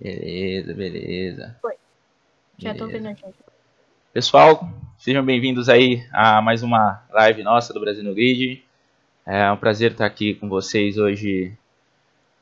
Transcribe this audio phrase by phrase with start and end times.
[0.00, 1.56] Beleza, beleza.
[2.56, 2.98] Já tô Beleza.
[2.98, 3.24] vendo aqui.
[4.12, 8.62] Pessoal, sejam bem-vindos aí a mais uma live nossa do Brasil no Grid.
[9.26, 11.52] É um prazer estar aqui com vocês hoje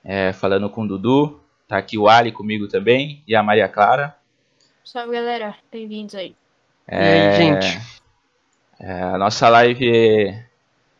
[0.05, 1.41] é, falando com o Dudu.
[1.67, 4.15] Tá aqui o Ali comigo também e a Maria Clara.
[4.85, 6.37] Salve galera, bem-vindos aí.
[6.87, 8.03] E aí, gente?
[8.79, 10.31] É, a nossa live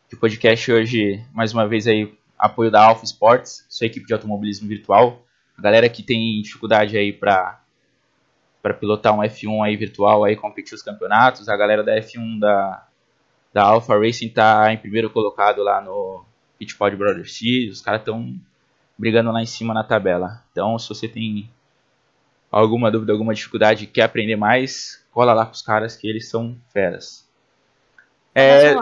[0.09, 4.67] de podcast hoje, mais uma vez aí, apoio da Alpha Sports, sua equipe de automobilismo
[4.67, 5.26] virtual.
[5.57, 7.61] A galera que tem dificuldade aí para
[8.63, 12.87] para pilotar um F1 aí virtual aí competir os campeonatos, a galera da F1 da
[13.53, 16.25] da Alpha Racing tá em primeiro colocado lá no
[16.59, 18.39] Pitpod Brothers Series, os caras estão
[18.99, 20.43] brigando lá em cima na tabela.
[20.53, 21.51] Então, se você tem
[22.51, 26.57] alguma dúvida, alguma dificuldade, quer aprender mais, cola lá com os caras que eles são
[26.73, 27.27] feras.
[28.35, 28.75] É,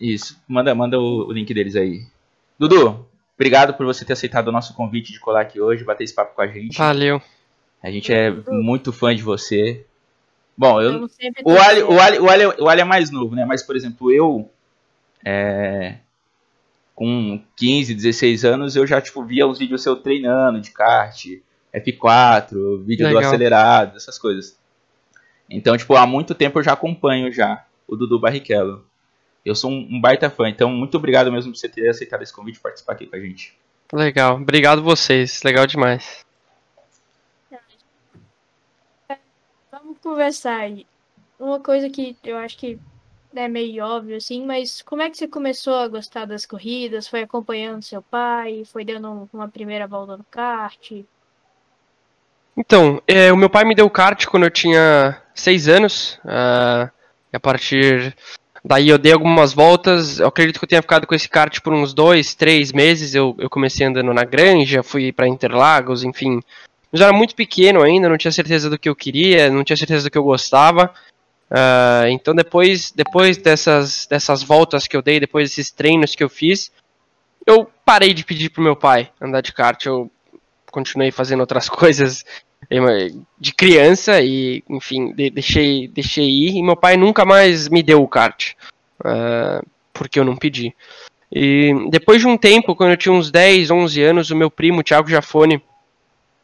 [0.00, 2.06] isso, manda, manda o, o link deles aí.
[2.58, 6.14] Dudu, obrigado por você ter aceitado o nosso convite de colar aqui hoje, bater esse
[6.14, 6.78] papo com a gente.
[6.78, 7.20] Valeu.
[7.82, 9.84] A gente é muito fã de você.
[10.56, 11.08] Bom, eu,
[11.44, 13.44] o Ali, o, Ali, o, Ali, o Ali é mais novo, né?
[13.44, 14.48] Mas, por exemplo, eu,
[15.24, 15.96] é,
[16.94, 21.26] com 15, 16 anos, eu já tipo, via uns vídeos seu treinando de kart,
[21.74, 23.22] F4, vídeo do Legal.
[23.24, 24.56] acelerado, essas coisas.
[25.50, 28.86] Então, tipo, há muito tempo eu já acompanho já o Dudu Barrichello.
[29.44, 32.32] Eu sou um, um baita fã, então muito obrigado mesmo por você ter aceitado esse
[32.32, 33.54] convite e participar aqui com a gente.
[33.92, 34.36] Legal.
[34.36, 35.42] Obrigado vocês.
[35.42, 36.24] Legal demais.
[39.70, 40.86] Vamos conversar aí.
[41.38, 42.78] Uma coisa que eu acho que
[43.34, 47.08] é meio óbvio, assim, mas como é que você começou a gostar das corridas?
[47.08, 48.62] Foi acompanhando seu pai?
[48.72, 50.92] Foi dando um- uma primeira volta no kart?
[52.56, 56.18] Então, é, o meu pai me deu kart quando eu tinha seis anos.
[56.24, 58.16] e a partir
[58.64, 60.18] daí eu dei algumas voltas.
[60.18, 63.14] Eu acredito que eu tenha ficado com esse kart por uns dois, três meses.
[63.14, 66.40] Eu, eu comecei andando na granja, fui para Interlagos, enfim.
[66.90, 69.76] Mas eu era muito pequeno ainda, não tinha certeza do que eu queria, não tinha
[69.76, 70.94] certeza do que eu gostava.
[71.50, 76.28] Ah, então depois, depois dessas, dessas voltas que eu dei, depois desses treinos que eu
[76.28, 76.72] fiz,
[77.46, 79.84] eu parei de pedir pro meu pai andar de kart.
[79.84, 80.10] Eu
[80.70, 82.24] continuei fazendo outras coisas
[83.38, 86.56] de criança e, enfim, de- deixei, deixei ir.
[86.56, 88.52] E meu pai nunca mais me deu o kart,
[89.04, 90.74] ah, porque eu não pedi.
[91.32, 94.82] E depois de um tempo, quando eu tinha uns 10, 11 anos, o meu primo,
[94.82, 95.60] Thiago Jafone,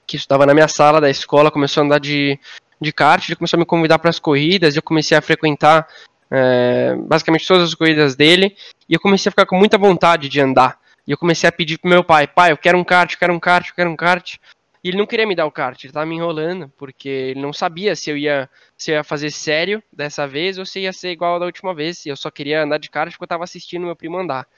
[0.06, 2.38] que estudava na minha sala da escola, começou a andar de,
[2.80, 5.86] de kart, ele começou a me convidar para as corridas, eu comecei a frequentar
[6.28, 8.56] eh, basicamente todas as corridas dele,
[8.88, 10.78] e eu comecei a ficar com muita vontade de andar.
[11.06, 13.32] E eu comecei a pedir pro meu pai, pai, eu quero um kart, eu quero
[13.32, 14.36] um kart, eu quero um kart.
[14.82, 17.52] E ele não queria me dar o kart, ele tava me enrolando, porque ele não
[17.52, 21.10] sabia se eu ia, se eu ia fazer sério dessa vez ou se ia ser
[21.10, 22.06] igual da última vez.
[22.06, 24.48] E eu só queria andar de kart porque eu tava assistindo meu primo andar.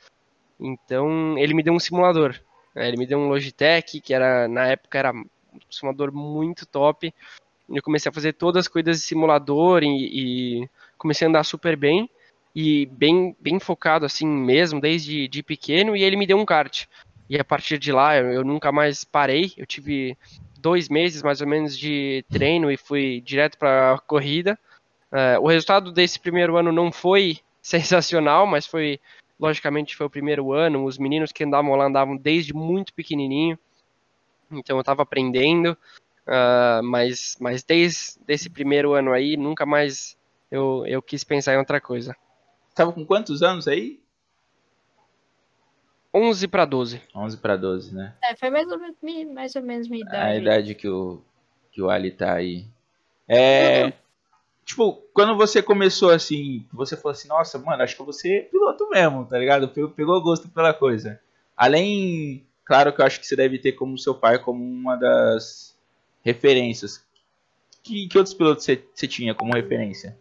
[0.61, 2.39] Então ele me deu um simulador.
[2.75, 5.27] né, Ele me deu um Logitech, que era na época era um
[5.71, 7.13] simulador muito top.
[7.69, 11.77] Eu comecei a fazer todas as corridas de simulador e, e comecei a andar super
[11.77, 12.09] bem
[12.55, 16.87] e bem, bem focado assim mesmo, desde de pequeno, e ele me deu um kart.
[17.29, 19.53] E a partir de lá eu, eu nunca mais parei.
[19.57, 20.17] Eu tive
[20.59, 24.59] dois meses mais ou menos de treino e fui direto para corrida.
[25.13, 29.01] Eh, o resultado desse primeiro ano não foi sensacional, mas foi
[29.39, 30.85] logicamente foi o primeiro ano.
[30.85, 33.59] Os meninos que andavam lá andavam desde muito pequenininho,
[34.51, 35.77] então eu estava aprendendo.
[36.27, 40.17] ah, mas, mas desde esse primeiro ano aí nunca mais
[40.51, 42.15] eu, eu quis pensar em outra coisa.
[42.75, 44.02] Tava com quantos anos aí?
[46.15, 47.01] 11 para 12.
[47.15, 48.15] 11 para 12, né?
[48.23, 48.97] É, foi mais ou menos,
[49.33, 50.17] mais ou menos minha idade.
[50.17, 51.23] a idade que o,
[51.71, 52.67] que o Ali tá aí.
[53.27, 53.93] É.
[54.65, 58.89] Tipo, quando você começou assim, você falou assim, nossa, mano, acho que vou ser piloto
[58.91, 59.69] mesmo, tá ligado?
[59.69, 61.21] Pegou, pegou gosto pela coisa.
[61.57, 65.77] Além, claro que eu acho que você deve ter como seu pai como uma das
[66.23, 67.05] referências.
[67.83, 70.17] Que, que outros pilotos você, você tinha como referência?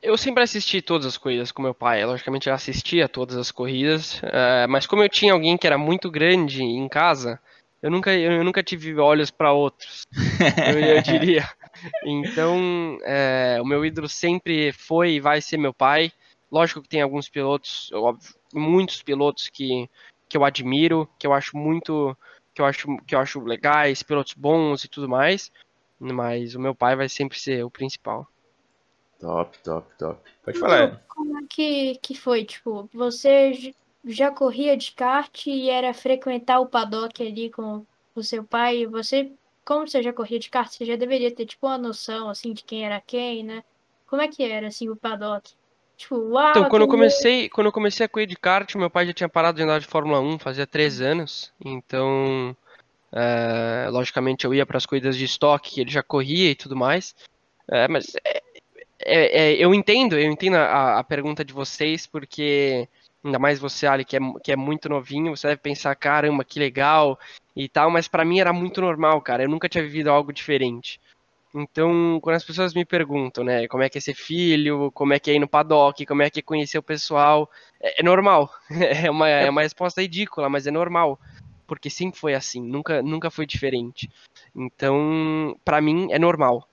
[0.00, 2.04] Eu sempre assisti todas as corridas com meu pai.
[2.04, 6.08] Logicamente eu assistia todas as corridas, eh, mas como eu tinha alguém que era muito
[6.08, 7.40] grande em casa,
[7.82, 10.02] eu nunca, eu nunca tive olhos para outros,
[10.72, 11.48] eu, eu diria.
[12.04, 16.12] Então, eh, o meu ídolo sempre foi e vai ser meu pai.
[16.50, 19.88] Lógico que tem alguns pilotos, óbvio, muitos pilotos que,
[20.28, 22.16] que eu admiro, que eu acho muito,
[22.54, 25.50] que eu acho, que eu acho legais, pilotos bons e tudo mais.
[25.98, 28.28] Mas o meu pai vai sempre ser o principal.
[29.20, 30.30] Top, top, top.
[30.44, 31.02] Pode falar.
[31.08, 32.44] Como é que, que foi?
[32.44, 33.74] Tipo, você
[34.04, 37.84] já corria de kart e era frequentar o paddock ali com
[38.14, 38.86] o seu pai?
[38.86, 39.32] Você,
[39.64, 42.62] como você já corria de kart, você já deveria ter, tipo, uma noção, assim, de
[42.62, 43.64] quem era quem, né?
[44.06, 45.50] Como é que era, assim, o paddock?
[45.96, 48.88] Tipo, uau, Então, quando eu tem- comecei, quando eu comecei a correr de kart, meu
[48.88, 51.52] pai já tinha parado de andar de Fórmula 1, fazia três anos.
[51.64, 52.56] Então,
[53.10, 56.76] É, logicamente eu ia para as corridas de estoque que ele já corria e tudo
[56.76, 57.14] mais.
[57.66, 58.42] É, mas é,
[59.00, 62.88] é, é, eu entendo, eu entendo a, a, pergunta de vocês, porque
[63.24, 66.58] ainda mais você, Ali, que é, que é muito novinho, você deve pensar, caramba, que
[66.58, 67.18] legal
[67.54, 69.42] e tal, mas para mim era muito normal, cara.
[69.44, 71.00] Eu nunca tinha vivido algo diferente.
[71.54, 75.18] Então, quando as pessoas me perguntam, né, como é que é ser filho, como é
[75.18, 77.50] que é ir no paddock, como é que é conhecer o pessoal,
[77.80, 78.50] é, é normal.
[79.04, 81.18] É uma, é uma resposta ridícula, mas é normal.
[81.66, 84.10] Porque sempre foi assim, nunca, nunca foi diferente.
[84.54, 86.68] Então, para mim, é normal.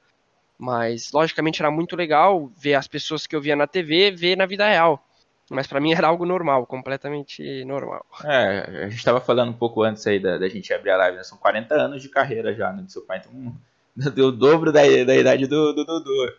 [0.58, 4.46] Mas, logicamente, era muito legal ver as pessoas que eu via na TV, ver na
[4.46, 5.06] vida real.
[5.50, 8.06] Mas para mim era algo normal, completamente normal.
[8.24, 11.18] É, a gente estava falando um pouco antes aí da, da gente abrir a live,
[11.18, 11.24] né?
[11.24, 13.20] São 40 anos de carreira já, né, do seu pai.
[13.20, 13.56] Então,
[14.14, 16.34] deu o dobro da, da idade do Dudu.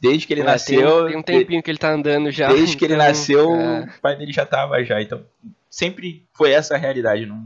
[0.00, 1.02] Desde que ele é, nasceu.
[1.02, 2.48] Tem, tem, um tempinho que ele tá andando já.
[2.48, 3.80] Desde então, que ele então, nasceu, é...
[3.80, 5.02] o pai dele já tava já.
[5.02, 5.24] Então,
[5.68, 7.26] sempre foi essa a realidade.
[7.26, 7.44] Não,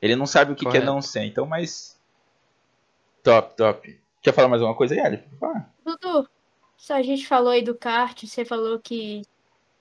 [0.00, 1.24] ele não sabe o que, que é não ser.
[1.24, 1.94] Então, mas.
[3.22, 3.98] Top, top.
[4.26, 5.22] Quer falar mais alguma coisa aí, Ali?
[5.84, 6.28] Dudu,
[6.90, 9.22] a gente falou aí do kart, você falou que,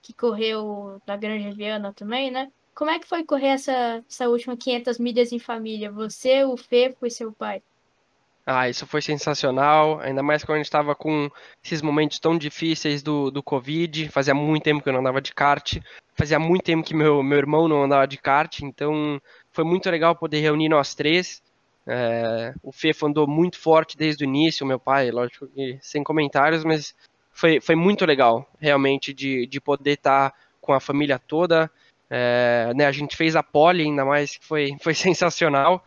[0.03, 2.51] que correu na Granja Viana também, né?
[2.75, 5.91] Como é que foi correr essa, essa última 500 milhas em família?
[5.91, 7.63] Você, o Fefo e seu pai?
[8.45, 11.27] Ah, isso foi sensacional, ainda mais quando a gente estava com
[11.63, 14.09] esses momentos tão difíceis do, do Covid.
[14.09, 15.79] Fazia muito tempo que eu não andava de kart,
[16.13, 19.19] fazia muito tempo que meu, meu irmão não andava de kart, então
[19.51, 21.41] foi muito legal poder reunir nós três.
[21.87, 26.63] É, o Fefo andou muito forte desde o início, meu pai, lógico que sem comentários,
[26.63, 26.95] mas
[27.31, 31.69] foi, foi muito legal, realmente, de, de poder estar tá com a família toda.
[32.09, 35.83] É, né, a gente fez a pole, ainda mais que foi, foi sensacional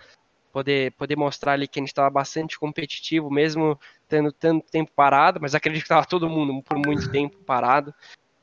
[0.53, 3.79] poder, poder mostrar ali que a gente estava bastante competitivo, mesmo
[4.09, 7.95] tendo tanto tempo parado, mas acredito que estava todo mundo por muito tempo parado.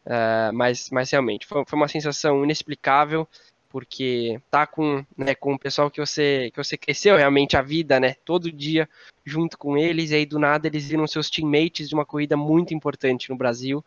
[0.06, 3.28] Uh, mas, mas realmente foi, foi uma sensação inexplicável
[3.70, 8.00] porque tá com, né, com o pessoal que você que você cresceu realmente a vida,
[8.00, 8.88] né, todo dia
[9.26, 12.74] junto com eles e aí do nada eles viram seus teammates de uma corrida muito
[12.74, 13.84] importante no Brasil.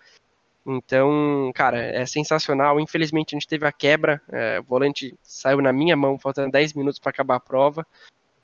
[0.66, 2.78] Então, cara, é sensacional.
[2.78, 6.74] Infelizmente a gente teve a quebra, é, o volante saiu na minha mão, faltando 10
[6.74, 7.86] minutos para acabar a prova.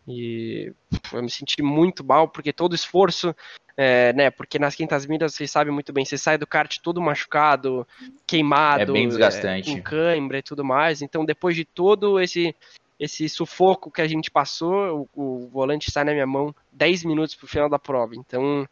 [0.08, 0.72] E
[1.12, 3.34] eu me senti muito mal, porque todo esforço,
[3.76, 4.30] é, né?
[4.30, 7.86] Porque nas quintas milhas, vocês sabem muito bem, você sai do kart todo machucado,
[8.26, 9.70] queimado, é bem desgastante.
[9.70, 11.02] É, com cãibra e tudo mais.
[11.02, 12.54] Então, depois de todo esse
[12.98, 17.34] esse sufoco que a gente passou, o, o volante sai na minha mão 10 minutos
[17.34, 18.14] pro final da prova.
[18.14, 18.66] Então,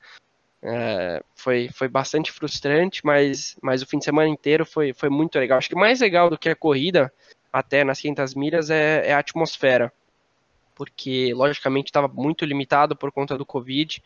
[0.62, 5.36] é, foi, foi bastante frustrante, mas, mas o fim de semana inteiro foi, foi muito
[5.40, 5.58] legal.
[5.58, 7.12] Acho que mais legal do que a corrida,
[7.52, 9.92] até nas 500 milhas, é, é a atmosfera
[10.74, 14.02] porque logicamente estava muito limitado por conta do Covid.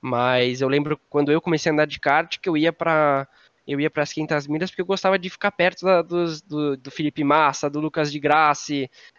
[0.00, 3.28] Mas eu lembro quando eu comecei a andar de kart que eu ia para
[3.66, 6.76] eu ia para as 500 milhas porque eu gostava de ficar perto da, dos, do,
[6.76, 8.72] do Felipe Massa, do Lucas de Graça,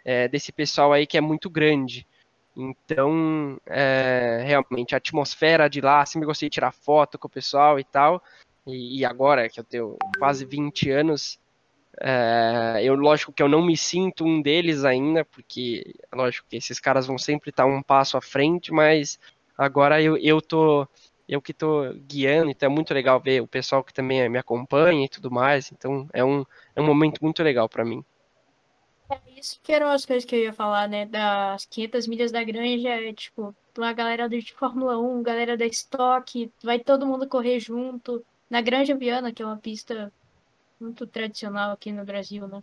[0.03, 2.05] é, desse pessoal aí que é muito grande.
[2.55, 7.79] Então, é, realmente, a atmosfera de lá, sempre gostei de tirar foto com o pessoal
[7.79, 8.21] e tal.
[8.67, 11.39] E, e agora que eu tenho quase 20 anos,
[11.99, 16.79] é, eu, lógico que eu não me sinto um deles ainda, porque, lógico que esses
[16.79, 19.19] caras vão sempre estar um passo à frente, mas
[19.61, 20.87] agora eu, eu tô.
[21.27, 25.05] Eu que tô guiando, então é muito legal ver o pessoal que também me acompanha
[25.05, 25.71] e tudo mais.
[25.71, 28.03] Então é um, é um momento muito legal para mim.
[29.09, 31.05] É isso que eram as coisas que eu ia falar, né?
[31.05, 36.51] Das 500 milhas da granja, é tipo, uma galera de Fórmula 1, galera da Stock,
[36.61, 38.25] vai todo mundo correr junto.
[38.49, 40.11] Na Granja Viana, que é uma pista
[40.79, 42.61] muito tradicional aqui no Brasil, né?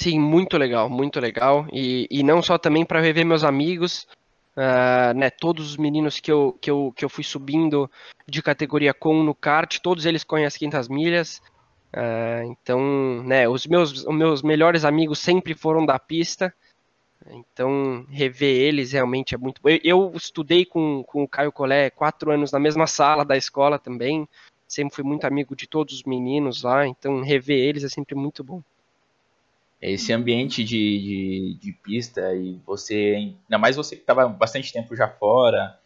[0.00, 1.66] Sim, muito legal, muito legal.
[1.72, 4.06] E, e não só também para rever meus amigos,
[4.56, 5.30] uh, né?
[5.30, 7.90] Todos os meninos que eu, que, eu, que eu fui subindo
[8.26, 11.42] de categoria com no kart, todos eles conhecem as 500 milhas.
[11.94, 13.48] Uh, então, né?
[13.48, 16.52] Os meus, os meus melhores amigos sempre foram da pista.
[17.28, 19.68] Então, rever eles realmente é muito bom.
[19.68, 23.78] Eu, eu estudei com, com o Caio Collet quatro anos na mesma sala da escola
[23.78, 24.28] também
[24.66, 28.42] sempre fui muito amigo de todos os meninos lá, então rever eles é sempre muito
[28.42, 28.62] bom.
[29.80, 34.96] Esse ambiente de, de, de pista e você, ainda mais você que estava bastante tempo
[34.96, 35.78] já fora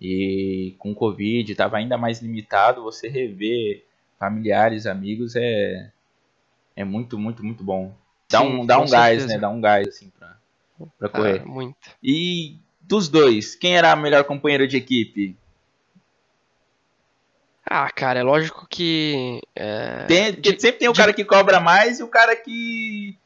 [0.00, 3.84] e com Covid estava ainda mais limitado, você rever
[4.18, 5.90] familiares, amigos é,
[6.76, 7.92] é muito, muito, muito bom.
[8.30, 9.38] Dá Sim, um, dá um gás, né?
[9.38, 10.36] Dá um gás assim pra,
[10.98, 11.42] pra correr.
[11.42, 11.76] Ah, muito.
[12.02, 15.36] E dos dois, quem era a melhor companheiro de equipe?
[17.66, 19.40] Ah, cara, é lógico que.
[19.56, 20.04] É...
[20.04, 20.26] Tem,
[20.58, 20.98] sempre tem o de...
[20.98, 23.16] cara que cobra mais e o cara que.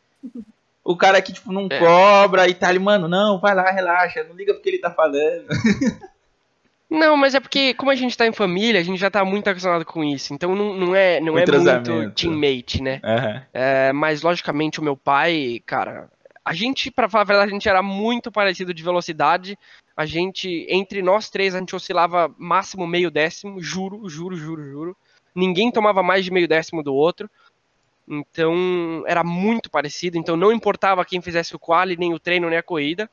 [0.84, 1.78] O cara que, tipo, não é.
[1.78, 5.46] cobra e tá ali, mano, não, vai lá, relaxa, não liga porque ele tá falando.
[6.90, 9.46] Não, mas é porque, como a gente tá em família, a gente já tá muito
[9.46, 10.32] acostumado com isso.
[10.32, 12.98] Então não, não é, não é muito teammate, né?
[13.04, 13.42] Uhum.
[13.52, 16.08] É, mas, logicamente, o meu pai, cara,
[16.42, 19.58] a gente, para falar a verdade, a gente era muito parecido de velocidade.
[19.94, 24.96] A gente, entre nós três, a gente oscilava máximo meio décimo, juro, juro, juro, juro.
[25.34, 27.28] Ninguém tomava mais de meio décimo do outro.
[28.08, 30.16] Então, era muito parecido.
[30.16, 33.10] Então, não importava quem fizesse o quali, nem o treino, nem a corrida.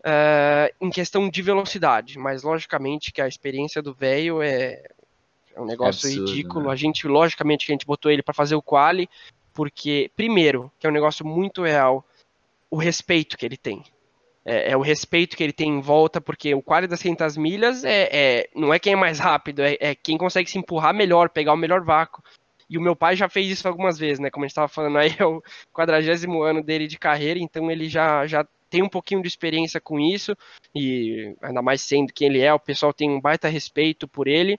[0.00, 2.18] Uh, em questão de velocidade.
[2.18, 4.82] Mas, logicamente, que a experiência do velho é,
[5.54, 6.66] é um negócio Absurdo, ridículo.
[6.66, 6.72] Né?
[6.72, 9.08] A gente, logicamente, que a gente botou ele para fazer o quali,
[9.52, 12.04] porque, primeiro, que é um negócio muito real,
[12.70, 13.84] o respeito que ele tem.
[14.44, 17.84] É, é, o respeito que ele tem em volta, porque o quali das 500 milhas
[17.84, 21.28] é, é, não é quem é mais rápido, é, é, quem consegue se empurrar melhor,
[21.28, 22.22] pegar o melhor vácuo.
[22.68, 24.30] E o meu pai já fez isso algumas vezes, né?
[24.30, 27.88] Como a gente estava falando aí, é o quadragésimo ano dele de carreira, então ele
[27.88, 30.36] já, já tem um pouquinho de experiência com isso,
[30.74, 34.58] e ainda mais sendo quem ele é, o pessoal tem um baita respeito por ele.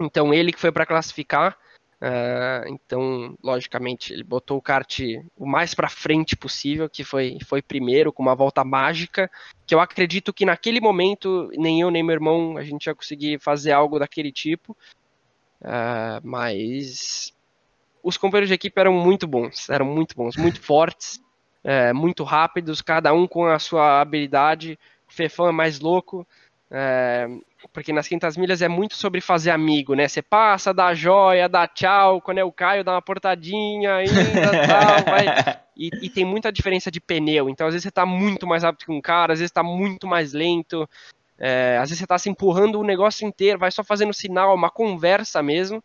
[0.00, 1.56] Então ele que foi para classificar,
[2.00, 5.00] Uh, então, logicamente, ele botou o kart
[5.36, 9.28] o mais para frente possível, que foi, foi primeiro, com uma volta mágica,
[9.66, 13.40] que eu acredito que naquele momento, nem eu nem meu irmão, a gente ia conseguir
[13.40, 14.76] fazer algo daquele tipo.
[15.60, 17.32] Uh, mas
[18.02, 21.20] os companheiros de equipe eram muito bons, eram muito bons, muito fortes,
[21.64, 24.78] uh, muito rápidos, cada um com a sua habilidade.
[25.08, 26.26] O Fefão é mais louco,
[26.70, 27.26] é,
[27.72, 30.06] porque nas 500 milhas é muito sobre fazer amigo, né?
[30.06, 34.12] Você passa, dá joia, dá tchau, quando é o Caio, dá uma portadinha ainda,
[34.68, 35.26] tal, vai.
[35.74, 38.84] E, e, tem muita diferença de pneu, então às vezes você tá muito mais rápido
[38.84, 40.88] que um cara, às vezes tá muito mais lento,
[41.38, 44.70] é, às vezes você tá se empurrando o negócio inteiro, vai só fazendo sinal, uma
[44.70, 45.82] conversa mesmo,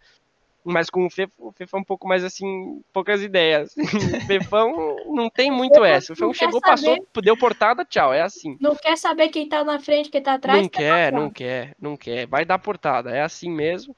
[0.63, 3.75] mas com o Fefão, o Fefão é um pouco mais assim, poucas ideias.
[3.77, 6.13] o Fefão não tem muito essa.
[6.13, 6.71] O Fefão chegou, saber...
[6.71, 8.13] passou, deu portada, tchau.
[8.13, 8.57] É assim.
[8.59, 10.61] Não quer saber quem tá na frente, quem tá atrás.
[10.61, 12.27] Não tá quer, não quer, não quer.
[12.27, 13.95] Vai dar portada, é assim mesmo.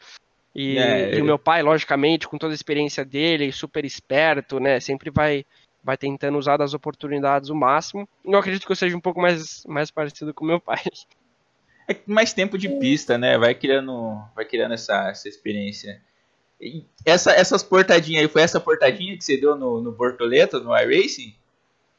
[0.56, 4.80] E, é, e o meu pai, logicamente, com toda a experiência dele, super esperto, né?
[4.80, 5.46] Sempre vai
[5.84, 8.10] vai tentando usar das oportunidades o máximo.
[8.26, 10.82] Eu acredito que eu seja um pouco mais, mais parecido com meu pai.
[11.88, 13.38] É mais tempo de pista, né?
[13.38, 16.02] Vai criando, vai criando essa, essa experiência.
[17.06, 21.36] Essa, essas portadinhas aí, foi essa portadinha que você deu no, no Bortoleto, no iRacing?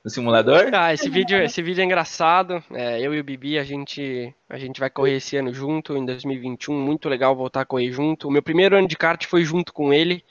[0.02, 0.70] No simulador?
[0.72, 2.62] Ah, esse vídeo, esse vídeo é engraçado.
[2.72, 6.06] É, eu e o Bibi, a gente, a gente vai correr esse ano junto, em
[6.06, 6.74] 2021.
[6.74, 8.28] Muito legal voltar a correr junto.
[8.28, 10.24] O meu primeiro ano de kart foi junto com ele.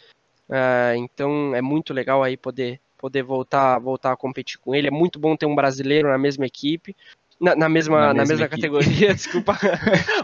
[0.50, 4.88] Uh, então é muito legal aí poder, poder voltar, voltar a competir com ele.
[4.88, 6.96] É muito bom ter um brasileiro na mesma equipe.
[7.40, 9.58] Na, na mesma, na, na mesma, mesma categoria, desculpa.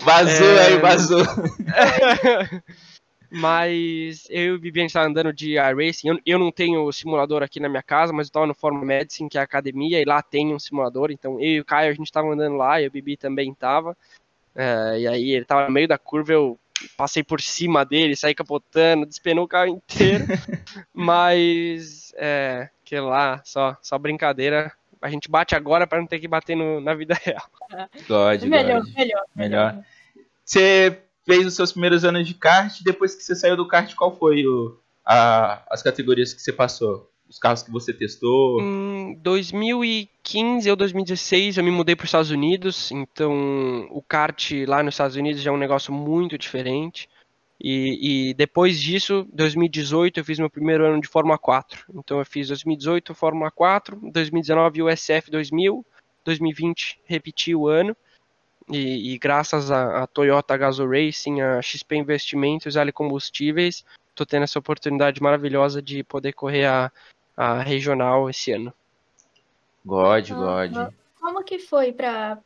[0.01, 0.67] vazou é...
[0.67, 1.25] aí, vazou.
[3.33, 6.09] Mas eu e o Bibi, a gente tá andando de iRacing.
[6.09, 9.29] Eu, eu não tenho simulador aqui na minha casa, mas eu tava no Forma Medicine,
[9.29, 11.11] que é a academia, e lá tem um simulador.
[11.11, 13.97] Então eu e o Caio, a gente tava andando lá, e o Bibi também tava.
[14.53, 16.59] É, e aí ele tava no meio da curva, eu
[16.97, 20.25] passei por cima dele, saí capotando, despenou o carro inteiro.
[20.93, 24.73] mas, é, que lá, só, só brincadeira.
[25.01, 27.49] A gente bate agora para não ter que bater no, na vida real.
[28.07, 28.93] God, melhor, God.
[28.95, 29.83] melhor, melhor.
[30.45, 34.15] Você fez os seus primeiros anos de kart, depois que você saiu do kart, qual
[34.15, 37.09] foi o, a, as categorias que você passou?
[37.27, 38.59] Os carros que você testou?
[38.61, 44.83] Em 2015 ou 2016 eu me mudei para os Estados Unidos, então o kart lá
[44.83, 47.07] nos Estados Unidos já é um negócio muito diferente.
[47.63, 51.85] E, e, depois disso, 2018, eu fiz meu primeiro ano de Fórmula 4.
[51.93, 55.85] Então eu fiz 2018 Fórmula 4, 2019 USF 2000,
[56.25, 57.95] 2020 repeti o ano.
[58.67, 64.43] E, e graças a, a, Toyota Gazoo Racing, a XP Investimentos, a Combustíveis, estou tendo
[64.43, 66.91] essa oportunidade maravilhosa de poder correr a,
[67.37, 68.73] a regional esse ano.
[69.85, 70.93] God, God.
[71.19, 72.39] Como que foi para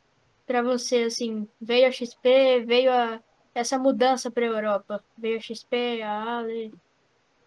[0.46, 1.48] para você assim?
[1.60, 3.20] Veio a XP, veio a
[3.58, 5.02] essa mudança para a Europa?
[5.16, 6.72] Veio a XP, a Ale?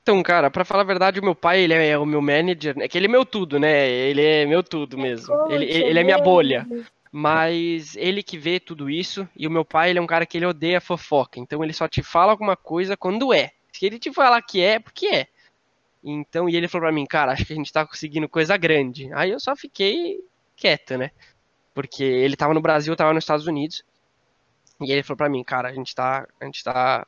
[0.01, 2.87] Então, cara, para falar a verdade, o meu pai, ele é o meu manager, é
[2.87, 3.87] que ele é meu tudo, né?
[3.87, 5.51] Ele é meu tudo mesmo.
[5.51, 6.67] ele, ele é minha bolha.
[7.11, 10.37] Mas ele que vê tudo isso, e o meu pai, ele é um cara que
[10.37, 11.39] ele odeia fofoca.
[11.39, 13.51] Então ele só te fala alguma coisa quando é.
[13.71, 15.27] Se ele te falar que é, é porque é.
[16.03, 19.11] Então, e ele falou pra mim, cara, acho que a gente tá conseguindo coisa grande.
[19.13, 20.19] Aí eu só fiquei
[20.55, 21.11] quieto, né?
[21.73, 23.83] Porque ele tava no Brasil, eu tava nos Estados Unidos.
[24.81, 27.05] E ele falou pra mim, cara, a gente tá, a gente tá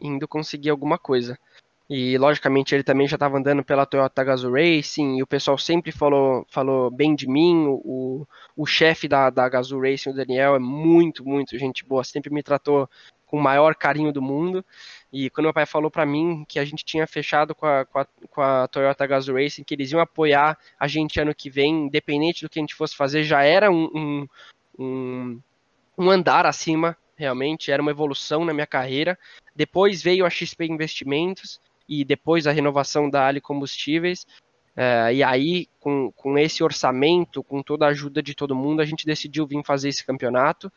[0.00, 1.38] indo conseguir alguma coisa.
[1.88, 5.92] E logicamente ele também já estava andando pela Toyota Gazoo Racing, e o pessoal sempre
[5.92, 7.66] falou, falou bem de mim.
[7.68, 12.32] O, o chefe da, da Gazoo Racing, o Daniel, é muito, muito gente boa, sempre
[12.32, 12.88] me tratou
[13.26, 14.64] com o maior carinho do mundo.
[15.12, 18.00] E quando meu pai falou para mim que a gente tinha fechado com a, com
[18.00, 21.86] a, com a Toyota Gazoo Racing, que eles iam apoiar a gente ano que vem,
[21.86, 24.28] independente do que a gente fosse fazer, já era um, um,
[24.78, 25.40] um,
[25.96, 29.18] um andar acima realmente, era uma evolução na minha carreira.
[29.54, 34.26] Depois veio a XP Investimentos, e depois a renovação da Ali Combustíveis.
[34.76, 38.84] É, e aí, com, com esse orçamento, com toda a ajuda de todo mundo, a
[38.84, 40.70] gente decidiu vir fazer esse campeonato,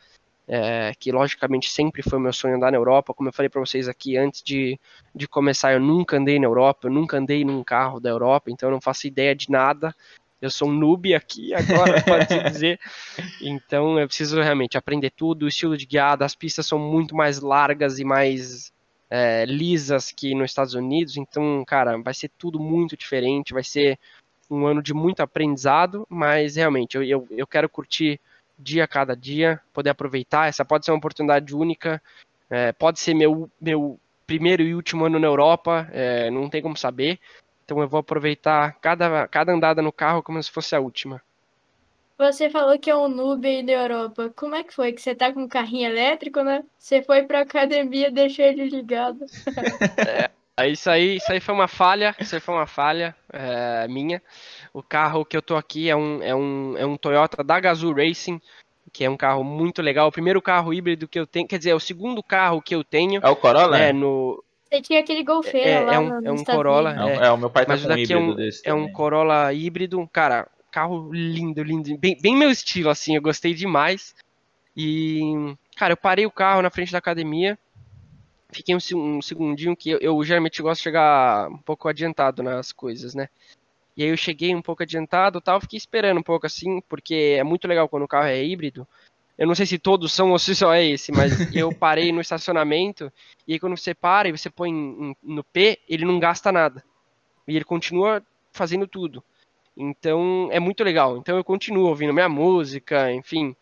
[0.48, 3.12] é, que logicamente sempre foi meu sonho andar na Europa.
[3.12, 4.78] Como eu falei para vocês aqui antes de,
[5.14, 8.68] de começar, eu nunca andei na Europa, eu nunca andei num carro da Europa, então
[8.68, 9.94] eu não faço ideia de nada.
[10.40, 12.80] Eu sou um noob aqui agora, pode-se dizer.
[13.40, 17.40] Então eu preciso realmente aprender tudo, o estilo de guiada, as pistas são muito mais
[17.40, 18.72] largas e mais
[19.10, 23.98] é, lisas que nos Estados Unidos, então, cara, vai ser tudo muito diferente, vai ser
[24.48, 28.20] um ano de muito aprendizado, mas realmente eu, eu, eu quero curtir
[28.58, 30.48] dia a cada dia, poder aproveitar.
[30.48, 32.00] Essa pode ser uma oportunidade única,
[32.48, 36.76] é, pode ser meu, meu primeiro e último ano na Europa, é, não tem como
[36.76, 37.18] saber.
[37.70, 41.22] Então eu vou aproveitar cada, cada andada no carro como se fosse a última.
[42.18, 44.32] Você falou que é um noob aí da Europa.
[44.34, 44.92] Como é que foi?
[44.92, 46.64] Que você tá com um carrinho elétrico, né?
[46.76, 49.24] Você foi pra academia e deixou ele ligado.
[50.58, 54.20] é, isso aí, isso aí foi uma falha, isso aí foi uma falha é, minha.
[54.74, 57.94] O carro que eu tô aqui é um, é um, é um Toyota da Gazoo
[57.94, 58.40] Racing,
[58.92, 60.08] que é um carro muito legal.
[60.08, 62.82] O primeiro carro híbrido que eu tenho, quer dizer, é o segundo carro que eu
[62.82, 63.20] tenho.
[63.22, 63.78] É o Corolla?
[63.78, 66.94] É, no, você tinha aquele golfeiro é, lá é um, no, é um Corolla.
[66.94, 68.92] É, é, o meu pai tá mas com um daqui é um, desse é um
[68.92, 74.14] Corolla híbrido, cara, carro lindo, lindo, bem, bem meu estilo, assim, eu gostei demais.
[74.76, 77.58] E, cara, eu parei o carro na frente da academia,
[78.52, 82.70] fiquei um, um segundinho que eu, eu, geralmente gosto de chegar um pouco adiantado nas
[82.70, 83.28] coisas, né?
[83.96, 87.42] E aí eu cheguei um pouco adiantado tal, fiquei esperando um pouco assim, porque é
[87.42, 88.86] muito legal quando o carro é híbrido.
[89.40, 92.20] Eu não sei se todos são ou se só é esse, mas eu parei no
[92.20, 93.10] estacionamento
[93.48, 94.70] e aí quando você para e você põe
[95.22, 96.84] no P, ele não gasta nada.
[97.48, 99.24] E ele continua fazendo tudo.
[99.74, 101.16] Então é muito legal.
[101.16, 103.56] Então eu continuo ouvindo minha música, enfim.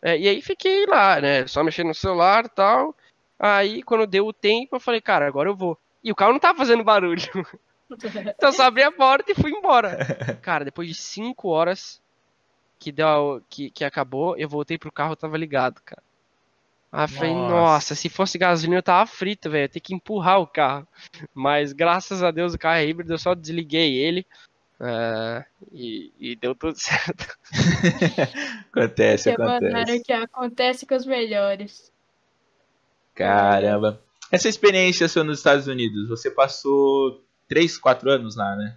[0.00, 1.44] É, e aí fiquei lá, né?
[1.48, 2.94] Só mexendo no celular e tal.
[3.36, 5.76] Aí quando deu o tempo, eu falei, cara, agora eu vou.
[6.04, 7.20] E o carro não tava fazendo barulho.
[7.90, 9.98] então eu só abri a porta e fui embora.
[10.40, 12.00] Cara, depois de cinco horas
[12.78, 16.02] que deu que, que acabou, eu voltei pro carro tava ligado, cara.
[16.92, 17.54] Aí eu falei, nossa.
[17.54, 19.68] nossa, se fosse gasolina eu tava frito, velho.
[19.68, 20.86] Ter que empurrar o carro.
[21.34, 24.26] Mas graças a Deus o carro é híbrido, eu só desliguei ele.
[24.78, 27.26] Uh, e, e, deu tudo certo.
[28.72, 30.02] acontece, acontece.
[30.02, 31.92] que acontece com os melhores.
[33.14, 34.02] Caramba.
[34.30, 38.76] Essa experiência sua nos Estados Unidos, você passou 3, 4 anos lá, né?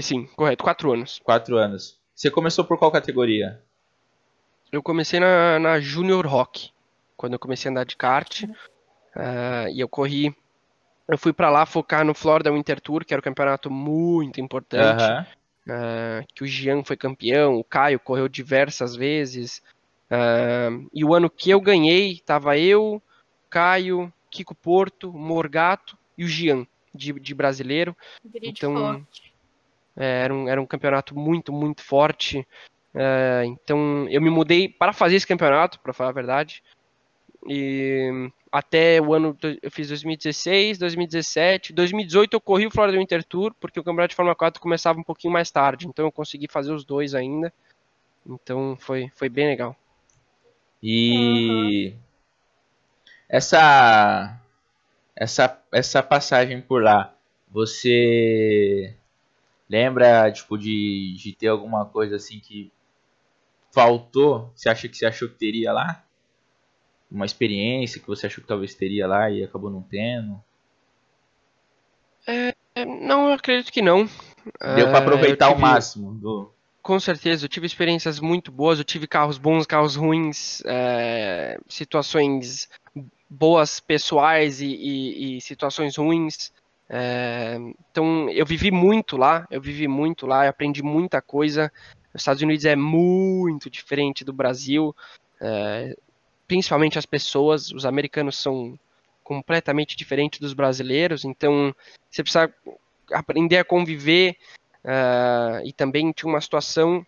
[0.00, 1.20] Sim, correto, 4 anos.
[1.24, 1.98] 4 anos.
[2.14, 3.60] Você começou por qual categoria?
[4.70, 6.70] Eu comecei na, na Junior Rock,
[7.16, 8.44] quando eu comecei a andar de kart.
[8.44, 10.34] Uh, e eu corri
[11.08, 15.04] eu fui para lá focar no Florida Winter Tour, que era um campeonato muito importante.
[15.66, 19.62] Uh, que o Jean foi campeão, o Caio correu diversas vezes.
[20.10, 23.02] Uh, e o ano que eu ganhei, tava eu,
[23.50, 27.96] Caio, Kiko Porto, Morgato e o Jean, de, de brasileiro.
[28.42, 29.06] então,
[29.96, 32.46] é, era, um, era um campeonato muito, muito forte.
[32.94, 36.62] Uh, então, eu me mudei para fazer esse campeonato, para falar a verdade.
[37.48, 43.54] E até o ano eu fiz 2016, 2017, 2018 eu corri o Florida Winter Tour,
[43.58, 46.72] porque o Campeonato de Fórmula 4 começava um pouquinho mais tarde, então eu consegui fazer
[46.72, 47.52] os dois ainda.
[48.26, 49.74] Então foi, foi bem legal.
[50.82, 51.98] E uhum.
[53.28, 54.38] essa
[55.16, 57.14] essa essa passagem por lá,
[57.50, 58.94] você
[59.72, 62.70] lembra tipo de, de ter alguma coisa assim que
[63.72, 64.52] faltou?
[64.54, 66.04] Você acha que você achou que teria lá?
[67.12, 70.42] uma experiência que você achou que talvez teria lá e acabou não tendo?
[72.26, 72.54] É,
[72.84, 74.08] não, eu acredito que não.
[74.74, 76.14] Deu para é, aproveitar tive, o máximo.
[76.14, 76.50] Do...
[76.80, 82.68] Com certeza, eu tive experiências muito boas, eu tive carros bons, carros ruins, é, situações
[83.28, 86.52] boas pessoais e, e, e situações ruins.
[86.94, 87.56] É,
[87.90, 91.72] então, eu vivi muito lá, eu vivi muito lá, aprendi muita coisa.
[92.12, 94.94] Os Estados Unidos é muito diferente do Brasil.
[95.40, 95.96] É,
[96.46, 98.78] principalmente as pessoas, os americanos são
[99.24, 101.74] completamente diferentes dos brasileiros, então
[102.10, 102.52] você precisa
[103.10, 104.36] aprender a conviver
[104.84, 107.06] uh, e também tinha uma situação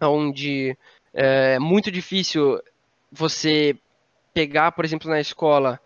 [0.00, 0.76] onde
[1.14, 2.60] uh, é muito difícil
[3.12, 3.76] você
[4.34, 5.80] pegar, por exemplo, na escola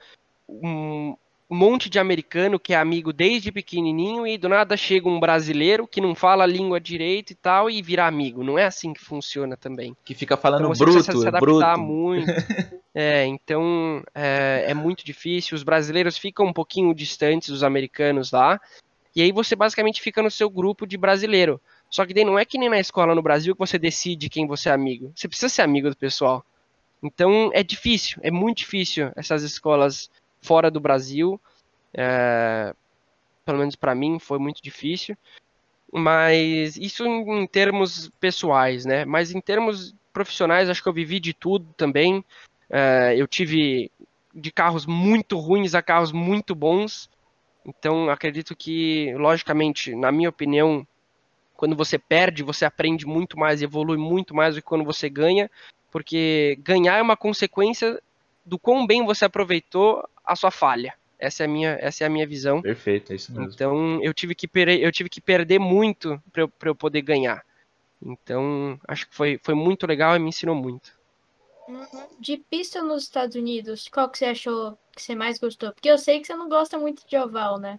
[0.49, 1.15] um,
[1.51, 5.85] um monte de americano que é amigo desde pequenininho e do nada chega um brasileiro
[5.85, 8.45] que não fala a língua direito e tal e vira amigo.
[8.45, 9.97] Não é assim que funciona também.
[10.05, 11.81] Que fica falando então, você bruto, precisa se adaptar bruto.
[11.81, 12.27] muito.
[12.95, 15.57] é, então é, é muito difícil.
[15.57, 18.61] Os brasileiros ficam um pouquinho distantes dos americanos lá.
[19.17, 21.61] E aí você basicamente fica no seu grupo de brasileiro.
[21.91, 24.47] Só que daí não é que nem na escola no Brasil que você decide quem
[24.47, 25.11] você é amigo.
[25.17, 26.47] Você precisa ser amigo do pessoal.
[27.03, 30.11] Então é difícil, é muito difícil essas escolas
[30.43, 31.41] fora do Brasil.
[31.95, 32.75] É,
[33.45, 35.17] pelo menos para mim foi muito difícil.
[35.93, 39.05] Mas isso em, em termos pessoais, né?
[39.05, 42.19] Mas em termos profissionais, acho que eu vivi de tudo também.
[42.71, 43.91] Uh, eu tive
[44.35, 47.11] de carros muito ruins a carros muito bons.
[47.67, 50.87] Então, acredito que, logicamente, na minha opinião,
[51.57, 55.51] quando você perde, você aprende muito mais, evolui muito mais do que quando você ganha,
[55.91, 58.01] porque ganhar é uma consequência
[58.47, 60.95] do quão bem você aproveitou a sua falha.
[61.19, 62.63] Essa é a minha, essa é a minha visão.
[62.63, 63.53] Perfeito, é isso mesmo.
[63.53, 64.49] Então, eu tive que,
[64.81, 67.45] eu tive que perder muito para eu, eu poder ganhar.
[68.01, 70.99] Então, acho que foi, foi muito legal e me ensinou muito.
[71.69, 71.85] Uhum.
[72.19, 75.73] De pista nos Estados Unidos, qual que você achou que você mais gostou?
[75.73, 77.79] Porque eu sei que você não gosta muito de oval, né?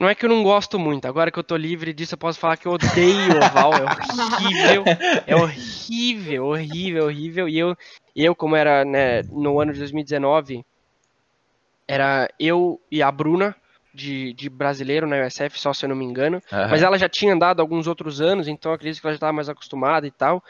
[0.00, 2.38] Não é que eu não gosto muito, agora que eu tô livre disso, eu posso
[2.38, 3.84] falar que eu odeio oval, é
[4.24, 4.84] horrível,
[5.26, 7.48] é horrível, horrível, horrível.
[7.48, 7.76] E eu,
[8.14, 10.64] eu como era né, no ano de 2019,
[11.88, 13.56] era eu e a Bruna,
[13.92, 16.40] de, de brasileiro na USF, só se eu não me engano.
[16.52, 16.68] Uhum.
[16.70, 19.48] Mas ela já tinha andado alguns outros anos, então acredito que ela já estava mais
[19.48, 20.44] acostumada e tal.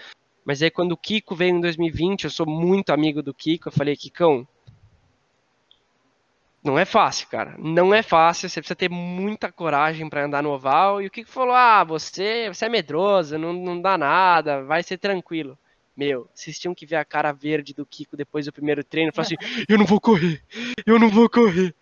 [0.44, 3.72] Mas aí quando o Kiko veio em 2020, eu sou muito amigo do Kiko, eu
[3.72, 4.46] falei, Kikão,
[6.62, 7.54] não é fácil, cara.
[7.58, 8.48] Não é fácil.
[8.48, 11.00] Você precisa ter muita coragem para andar no oval.
[11.00, 14.98] E o Kiko falou: Ah, você, você é medroso, não, não dá nada, vai ser
[14.98, 15.56] tranquilo.
[15.98, 19.12] Meu, vocês tinham que ver a cara verde do Kiko depois do primeiro treino.
[19.12, 19.36] Falou assim:
[19.68, 20.40] Eu não vou correr,
[20.86, 21.74] eu não vou correr.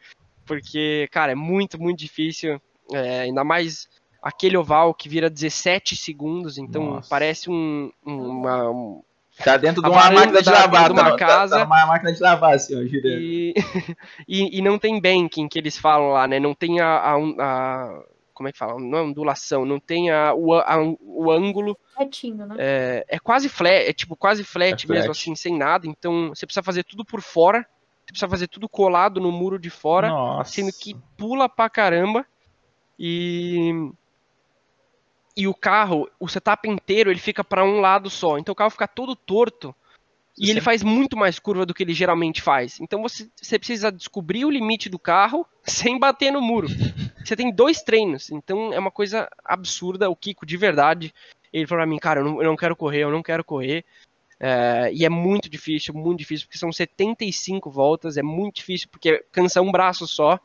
[0.46, 2.58] Porque, cara, é muito, muito difícil.
[2.94, 3.86] É, ainda mais
[4.22, 6.56] aquele oval que vira 17 segundos.
[6.56, 7.10] Então Nossa.
[7.10, 9.02] parece um, uma, um,
[9.44, 11.56] Tá dentro de uma máquina de lavar, de uma tá, casa.
[11.56, 13.20] Tá, tá uma máquina de lavar, assim, ó, girando.
[13.20, 13.54] E,
[14.26, 16.40] e, e, não tem banking que eles falam lá, né?
[16.40, 18.02] Não tem a, a, a
[18.36, 18.78] como é que fala?
[18.78, 21.76] Não é ondulação, não tem a, o, a, o ângulo.
[21.96, 22.54] Retinho, né?
[22.58, 25.18] É, é quase flat, é tipo quase flat é mesmo, flat.
[25.18, 25.86] assim, sem nada.
[25.86, 27.66] Então você precisa fazer tudo por fora.
[28.04, 30.10] Você precisa fazer tudo colado no muro de fora.
[30.10, 30.52] Nossa.
[30.52, 32.26] Sendo que pula pra caramba.
[32.98, 33.90] E
[35.34, 38.38] e o carro, o setup inteiro, ele fica para um lado só.
[38.38, 39.74] Então o carro fica todo torto
[40.38, 42.78] e ele faz muito mais curva do que ele geralmente faz.
[42.80, 46.68] Então você, você precisa descobrir o limite do carro sem bater no muro.
[47.24, 50.10] Você tem dois treinos, então é uma coisa absurda.
[50.10, 51.14] O Kiko, de verdade,
[51.52, 53.84] ele falou pra mim, cara, eu não, eu não quero correr, eu não quero correr.
[54.38, 59.24] É, e é muito difícil, muito difícil, porque são 75 voltas, é muito difícil, porque
[59.32, 60.38] cansa um braço só.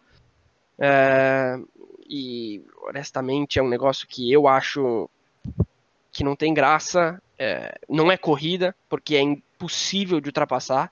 [0.79, 1.59] É,
[2.09, 5.09] e honestamente é um negócio que eu acho
[6.11, 7.21] que não tem graça.
[7.37, 9.21] É, não é corrida, porque é
[9.61, 10.91] impossível de ultrapassar.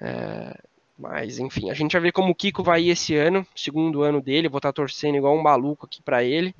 [0.00, 0.58] É,
[0.98, 4.20] mas enfim, a gente vai ver como o Kiko vai ir esse ano, segundo ano
[4.20, 4.48] dele.
[4.48, 6.54] Vou estar torcendo igual um maluco aqui para ele.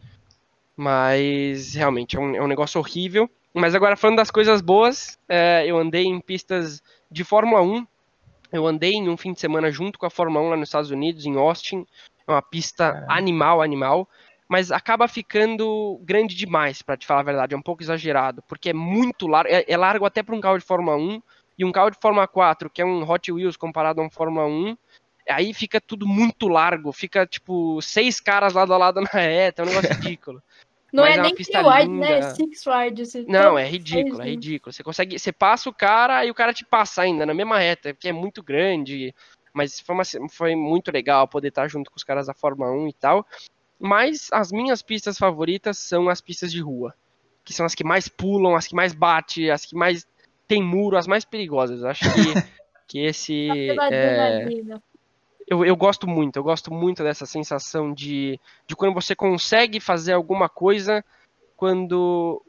[0.76, 3.28] Mas realmente é um, é um, negócio horrível.
[3.55, 7.87] Mas agora falando das coisas boas, é, eu andei em pistas de Fórmula 1.
[8.52, 10.90] Eu andei em um fim de semana junto com a Fórmula 1 lá nos Estados
[10.90, 11.87] Unidos, em Austin.
[12.26, 14.09] É uma pista animal, animal.
[14.53, 17.55] Mas acaba ficando grande demais, para te falar a verdade.
[17.55, 19.51] É um pouco exagerado, porque é muito largo.
[19.51, 21.23] É, é largo até para um carro de Fórmula 1.
[21.59, 24.47] E um carro de Fórmula 4, que é um Hot Wheels comparado a um Fórmula
[24.47, 24.77] 1,
[25.27, 26.93] aí fica tudo muito largo.
[26.93, 29.62] Fica, tipo, seis caras lado a lado na reta.
[29.62, 30.43] É um negócio ridículo.
[30.93, 32.19] Não é, é nem pista wide, né?
[32.19, 33.25] É six wide.
[33.27, 34.71] Não, é ridículo, é ridículo.
[34.71, 35.19] Você consegue.
[35.19, 38.12] Você passa o cara e o cara te passa ainda na mesma reta, porque é
[38.12, 39.15] muito grande.
[39.55, 42.88] Mas foi, uma, foi muito legal poder estar junto com os caras da Fórmula 1
[42.88, 43.27] e tal.
[43.85, 46.95] Mas as minhas pistas favoritas são as pistas de rua.
[47.45, 50.07] Que são as que mais pulam, as que mais bate, as que mais
[50.47, 51.83] tem muro, as mais perigosas.
[51.83, 52.09] Acho que,
[52.87, 53.49] que esse.
[53.90, 54.47] É,
[55.49, 60.12] eu, eu gosto muito, eu gosto muito dessa sensação de, de quando você consegue fazer
[60.12, 61.05] alguma coisa
[61.57, 62.40] quando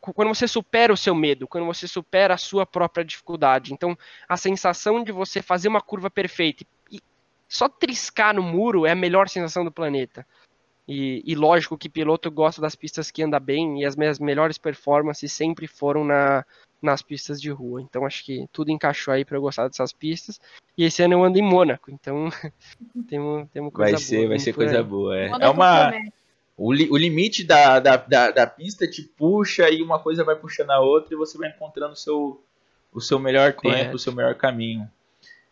[0.00, 3.72] quando você supera o seu medo, quando você supera a sua própria dificuldade.
[3.72, 3.96] Então,
[4.28, 7.00] a sensação de você fazer uma curva perfeita e
[7.48, 10.26] só triscar no muro é a melhor sensação do planeta.
[10.86, 14.58] E, e lógico que piloto gosta das pistas que anda bem e as minhas melhores
[14.58, 16.44] performances sempre foram na,
[16.82, 17.80] nas pistas de rua.
[17.80, 20.38] Então acho que tudo encaixou aí para eu gostar dessas pistas.
[20.76, 22.28] E esse ano eu ando em Mônaco, então
[23.08, 24.28] temos, temos coisa vai ser, boa.
[24.28, 25.28] Vai ser coisa boa, é.
[25.28, 25.90] é uma
[26.56, 30.36] o, li, o limite da, da, da, da, pista te puxa e uma coisa vai
[30.36, 32.40] puxando a outra e você vai encontrando o seu,
[32.92, 34.88] o seu melhor tempo, o seu melhor caminho.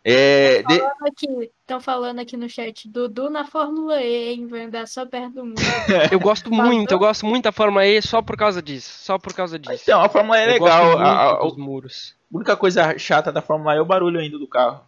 [0.05, 4.47] É, Estão falando, aqui, falando aqui no chat, Dudu na Fórmula E, hein?
[4.47, 5.61] Vai andar só perto do mundo.
[6.11, 8.89] eu gosto muito, eu gosto muito da Fórmula E só por causa disso.
[8.99, 9.81] Só por causa disso.
[9.83, 10.97] Então, a Fórmula E é legal.
[10.97, 12.15] A, a, os muros.
[12.31, 14.81] A única coisa chata da Fórmula E é o barulho ainda do carro.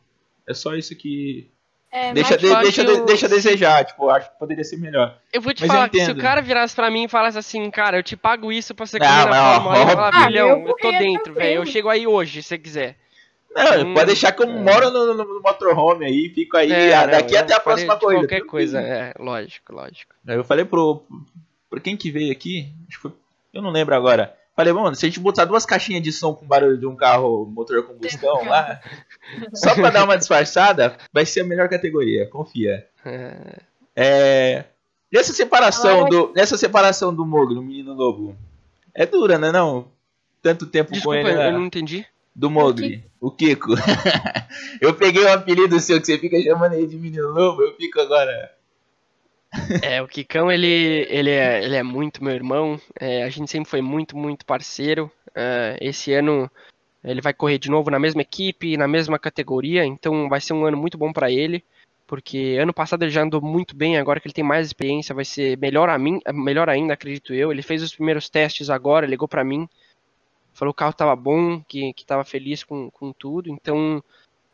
[0.47, 1.49] É só isso que
[1.95, 3.05] é, deixa, de, deixa, eu...
[3.05, 5.17] deixa a desejar, tipo, acho que poderia ser melhor.
[5.31, 7.71] Eu vou te mas falar que se o cara virasse pra mim e falasse assim,
[7.71, 10.67] cara, eu te pago isso pra você correr na Fórmula 1, eu falar, filhão, eu,
[10.67, 12.97] eu tô dentro, velho, eu chego aí hoje, se você quiser.
[13.55, 14.51] Não, Hum, pode deixar que eu é.
[14.51, 17.59] moro no, no, no motorhome aí, fico aí É, ah, não, daqui eu até a
[17.59, 18.23] próxima corrida.
[18.23, 20.13] Qualquer coisa, é, lógico, lógico.
[20.27, 21.03] Aí eu falei pro.
[21.69, 23.13] Pra quem que veio aqui, acho que foi,
[23.53, 24.35] eu não lembro agora.
[24.55, 27.45] Falei, mano, se a gente botar duas caixinhas de som com barulho de um carro
[27.45, 28.79] motor combustão lá,
[29.53, 32.85] só pra dar uma disfarçada, vai ser a melhor categoria, confia.
[33.05, 33.59] É,
[33.95, 34.65] É.
[35.11, 36.33] Nessa separação do.
[36.35, 38.35] Nessa separação do Mogli, do menino lobo.
[38.93, 39.87] É dura, né não?
[40.41, 41.37] Tanto tempo Desculpa, com ele.
[41.37, 41.47] né?
[41.47, 42.05] eu não entendi.
[42.35, 43.03] Do Mogli.
[43.19, 43.71] O Kiko.
[44.81, 47.99] eu peguei o apelido seu que você fica chamando ele de menino lobo, eu fico
[48.01, 48.51] agora.
[49.81, 52.79] É, o Kikão, ele, ele, é, ele é muito meu irmão.
[52.99, 55.09] é, a gente sempre foi muito, muito parceiro.
[55.33, 56.51] é, esse ano
[57.05, 60.65] ele vai correr de novo na mesma equipe, na mesma categoria, então vai ser um
[60.65, 61.63] ano muito bom pra ele.
[62.07, 65.25] Porque ano passado ele já andou muito bem, agora que ele tem mais experiência, vai
[65.25, 67.51] ser melhor, a mim, melhor ainda, acredito eu.
[67.51, 69.67] Ele fez os primeiros testes agora, ligou pra mim,
[70.55, 73.49] falou que o carro tava bom, que, que tava feliz com, com tudo.
[73.49, 74.03] Então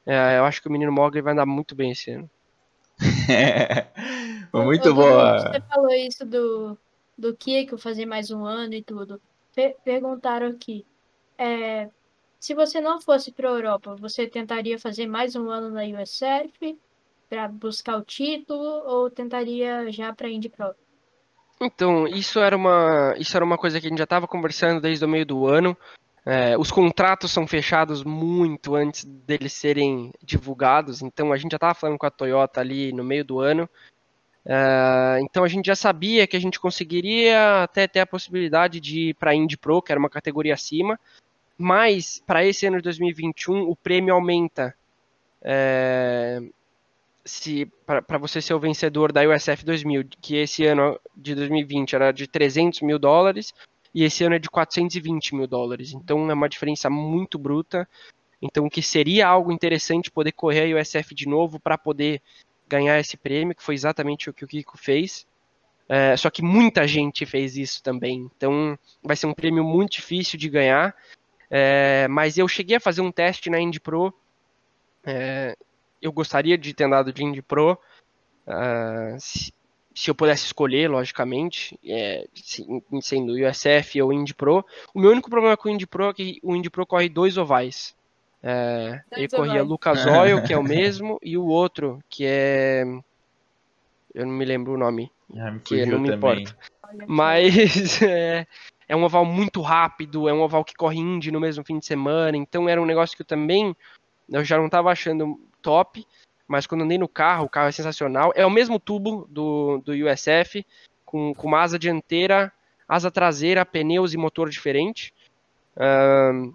[0.06, 2.30] é, eu acho que o menino Mogli vai andar muito bem esse ano.
[4.54, 5.40] Muito Dudu, boa.
[5.40, 6.78] Você falou isso do,
[7.18, 9.20] do Kiko fazer mais um ano e tudo.
[9.56, 10.86] Per- perguntaram aqui.
[11.38, 11.90] é,
[12.40, 16.78] se você não fosse para a Europa, você tentaria fazer mais um ano na USF
[17.30, 20.76] para buscar o título ou tentaria já para Indy Pro?
[21.62, 25.06] Então, isso era uma, isso era uma coisa que a gente já estava conversando desde
[25.06, 25.78] o meio do ano.
[26.26, 31.74] É, os contratos são fechados muito antes deles serem divulgados, então a gente já estava
[31.74, 33.70] falando com a Toyota ali no meio do ano.
[34.46, 39.10] É, então a gente já sabia que a gente conseguiria até ter a possibilidade de
[39.10, 41.00] ir para a Indy Pro, que era uma categoria acima,
[41.58, 44.76] mas para esse ano de 2021 o prêmio aumenta.
[45.44, 46.40] É,
[47.24, 52.12] se para você ser o vencedor da USF 2000, que esse ano de 2020 era
[52.12, 53.54] de 300 mil dólares
[53.94, 55.94] e esse ano é de 420 mil dólares.
[55.94, 57.88] Então é uma diferença muito bruta.
[58.42, 62.22] Então que seria algo interessante poder correr a USF de novo para poder
[62.68, 65.26] ganhar esse prêmio, que foi exatamente o que o Kiko fez.
[65.88, 68.30] É, só que muita gente fez isso também.
[68.36, 70.96] Então vai ser um prêmio muito difícil de ganhar.
[71.50, 74.14] É, mas eu cheguei a fazer um teste na Indy Pro.
[75.04, 75.58] É,
[76.02, 77.78] eu gostaria de ter andado de Indy Pro.
[78.48, 79.54] ah, se,
[79.94, 82.66] se eu pudesse escolher, logicamente, é, se-
[83.02, 84.66] sendo USF ou Indy Pro.
[84.94, 87.38] O meu único problema com o Indy Pro é que o Indy Pro corre dois
[87.38, 87.94] ovais.
[88.42, 89.62] É, ele corria.
[89.62, 92.84] Lucas Oil, que é o mesmo, e o outro, que é.
[94.14, 95.12] Eu não me lembro o nome.
[95.38, 96.42] Ah, me Que não me também.
[96.44, 96.58] importa.
[97.08, 98.46] Mas é,
[98.88, 101.86] é um oval muito rápido, é um oval que corre Indy no mesmo fim de
[101.86, 103.76] semana, então era um negócio que eu também
[104.30, 106.06] eu já não estava achando top,
[106.48, 108.32] mas quando andei no carro, o carro é sensacional.
[108.36, 110.66] É o mesmo tubo do, do USF,
[111.06, 112.52] com, com uma asa dianteira,
[112.88, 115.14] asa traseira, pneus e motor diferente.
[115.78, 116.52] Ahn,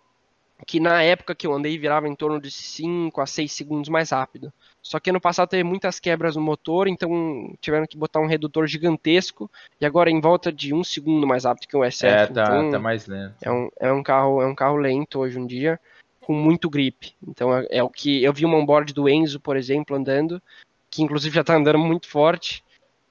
[0.65, 4.11] que na época que eu andei virava em torno de 5 a 6 segundos mais
[4.11, 4.53] rápido.
[4.83, 8.67] Só que ano passado teve muitas quebras no motor, então tiveram que botar um redutor
[8.67, 12.05] gigantesco e agora em volta de um segundo mais rápido que o S7.
[12.05, 13.35] É, tá, então, tá mais lento.
[13.43, 15.79] é um, é um carro é um carro lento hoje em dia,
[16.27, 17.15] com muito grip.
[17.29, 20.43] Então é, é o que eu vi um onboard do Enzo, por exemplo, andando,
[20.91, 22.65] que inclusive já tá andando muito forte.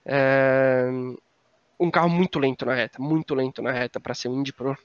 [0.05, 0.89] É,
[1.79, 4.77] um carro muito lento na reta, muito lento na reta para ser um Indy Pro.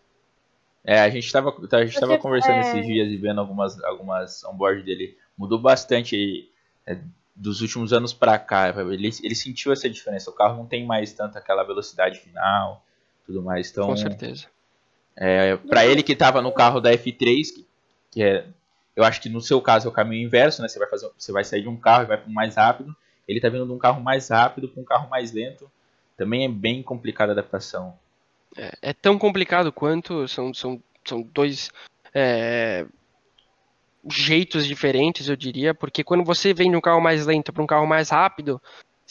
[0.85, 3.83] É, a gente tava, a gente tava Você- conversando é- esses dias e vendo algumas,
[3.83, 5.19] algumas onboard dele.
[5.37, 6.49] Mudou bastante
[6.87, 6.99] é,
[7.35, 8.69] dos últimos anos pra cá.
[8.69, 10.31] Ele, ele sentiu essa diferença.
[10.31, 12.87] O carro não tem mais tanto aquela velocidade final,
[13.27, 13.71] tudo mais.
[13.73, 14.47] Então, Com certeza.
[15.17, 17.67] é, para ele que tava no carro da F3, que,
[18.11, 18.47] que é,
[18.97, 20.69] eu acho que no seu caso é o caminho inverso, né?
[20.69, 22.95] Você vai fazer, você vai sair de um carro e vai para um mais rápido.
[23.27, 25.71] Ele tá vindo de um carro mais rápido para um carro mais lento.
[26.17, 27.97] Também é bem complicada a adaptação.
[28.83, 31.71] É tão complicado quanto são, são, são dois
[32.13, 32.85] é,
[34.09, 37.67] jeitos diferentes, eu diria, porque quando você vem de um carro mais lento para um
[37.67, 38.61] carro mais rápido,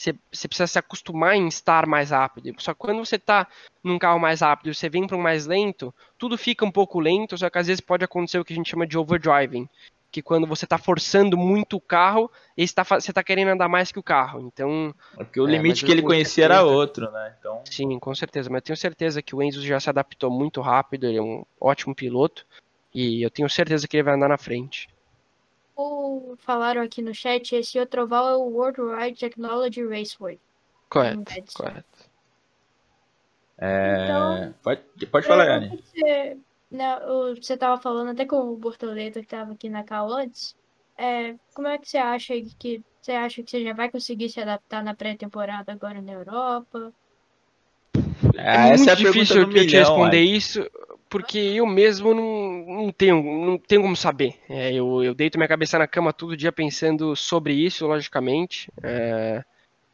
[0.00, 2.54] você, você precisa se acostumar em estar mais rápido.
[2.58, 3.46] Só que quando você está
[3.84, 6.98] num carro mais rápido e você vem para um mais lento, tudo fica um pouco
[6.98, 9.68] lento, só que às vezes pode acontecer o que a gente chama de overdriving,
[10.10, 12.30] que quando você está forçando muito o carro,
[12.74, 14.40] tá, você está querendo andar mais que o carro.
[14.40, 16.74] Então, Porque o É, limite que ele conhecia era certeza.
[16.74, 17.34] outro, né?
[17.38, 18.48] Então, Sim, com certeza.
[18.48, 21.44] Mas eu tenho certeza que o Enzo já se adaptou muito rápido, ele é um
[21.60, 22.46] ótimo piloto.
[22.94, 24.88] E eu tenho certeza que ele vai andar na frente.
[25.82, 30.38] O, falaram aqui no chat, esse outro oval é o Worldwide Technology Raceway.
[30.90, 31.22] Correto,
[31.54, 31.84] correto.
[33.58, 35.82] é, Então- pode, pode falar, É, Anne.
[35.84, 36.38] Você,
[36.70, 36.98] né,
[37.36, 40.54] você tava falando até com o Bortoleto que tava aqui na cal antes.
[40.98, 44.38] É, como é que você acha que você acha que você já vai conseguir se
[44.40, 46.92] adaptar na pré-temporada agora na Europa?
[48.36, 50.36] Ah, é essa muito é a pergunta difícil eu te milhão, responder Anne.
[50.36, 50.70] isso,
[51.08, 54.38] porque eu mesmo não, não tenho, não tenho como saber.
[54.48, 58.70] É, eu, eu deito minha cabeça na cama todo dia pensando sobre isso, logicamente.
[58.82, 59.44] É,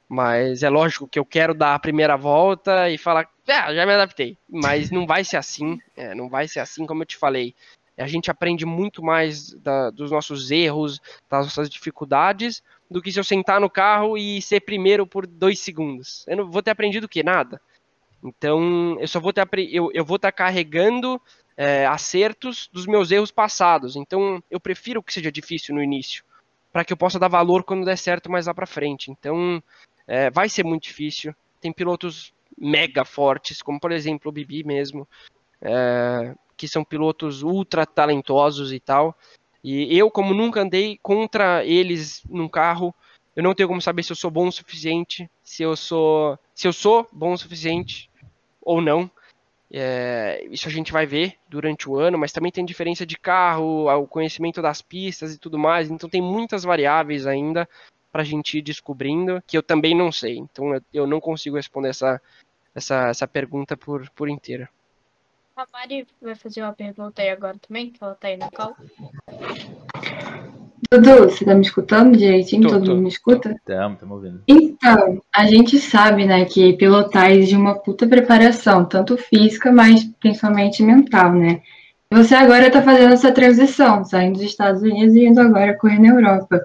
[0.08, 3.92] mas é lógico que eu quero dar a primeira volta e falar, ah, já me
[3.92, 4.36] adaptei.
[4.48, 5.80] Mas não vai ser assim.
[5.96, 7.54] É, não vai ser assim, como eu te falei.
[7.96, 13.18] A gente aprende muito mais da, dos nossos erros, das nossas dificuldades, do que se
[13.18, 16.24] eu sentar no carro e ser primeiro por dois segundos.
[16.28, 17.22] Eu não vou ter aprendido o quê?
[17.22, 17.60] Nada.
[18.22, 21.20] Então, eu só vou ter eu, eu vou estar carregando
[21.56, 23.96] é, acertos dos meus erros passados.
[23.96, 26.24] Então, eu prefiro que seja difícil no início,
[26.72, 29.10] para que eu possa dar valor quando der certo mais lá para frente.
[29.10, 29.62] Então,
[30.06, 31.34] é, vai ser muito difícil.
[31.60, 35.06] Tem pilotos mega fortes, como por exemplo o Bibi mesmo,
[35.60, 39.16] é, que são pilotos ultra talentosos e tal.
[39.64, 42.94] E eu, como nunca andei contra eles num carro,
[43.34, 46.68] eu não tenho como saber se eu sou bom o suficiente, se eu sou, se
[46.68, 48.08] eu sou bom o suficiente
[48.62, 49.10] ou não.
[49.72, 53.88] É, isso a gente vai ver durante o ano, mas também tem diferença de carro,
[53.88, 55.90] o conhecimento das pistas e tudo mais.
[55.90, 57.68] Então tem muitas variáveis ainda
[58.12, 60.38] para a gente ir descobrindo que eu também não sei.
[60.38, 62.20] Então eu não consigo responder essa,
[62.74, 64.68] essa, essa pergunta por, por inteira.
[65.57, 68.76] A Mari vai fazer uma pergunta aí agora também, que ela tá aí no call.
[70.90, 72.62] Dudu, você tá me escutando direitinho?
[72.62, 73.52] Tô, Todo tô, mundo me escuta?
[73.52, 74.42] Estamos, estamos ouvindo.
[74.46, 80.82] Então, a gente sabe, né, que pilotar exige uma puta preparação, tanto física, mas principalmente
[80.82, 81.60] mental, né?
[82.10, 86.08] Você agora tá fazendo essa transição, saindo dos Estados Unidos e indo agora correr na
[86.08, 86.60] Europa.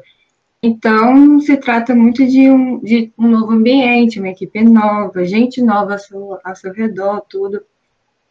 [0.61, 5.93] Então, se trata muito de um, de um novo ambiente, uma equipe nova, gente nova
[5.93, 7.63] ao seu, ao seu redor, tudo.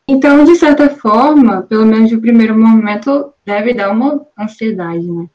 [0.06, 5.28] Então, de certa forma, pelo menos no primeiro momento, deve dar uma ansiedade, né?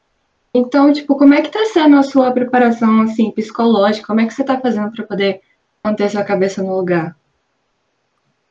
[0.56, 4.06] Então, tipo, como é que tá sendo a sua preparação, assim, psicológica?
[4.06, 5.42] Como é que você tá fazendo para poder
[5.84, 7.14] manter sua cabeça no lugar?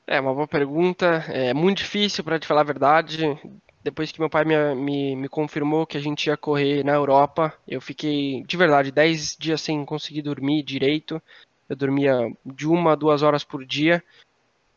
[0.05, 1.25] É uma boa pergunta.
[1.29, 3.35] É muito difícil, para te falar a verdade.
[3.83, 7.51] Depois que meu pai me, me, me, confirmou que a gente ia correr na Europa,
[7.67, 11.19] eu fiquei, de verdade, 10 dias sem conseguir dormir direito.
[11.67, 14.03] Eu dormia de uma a duas horas por dia.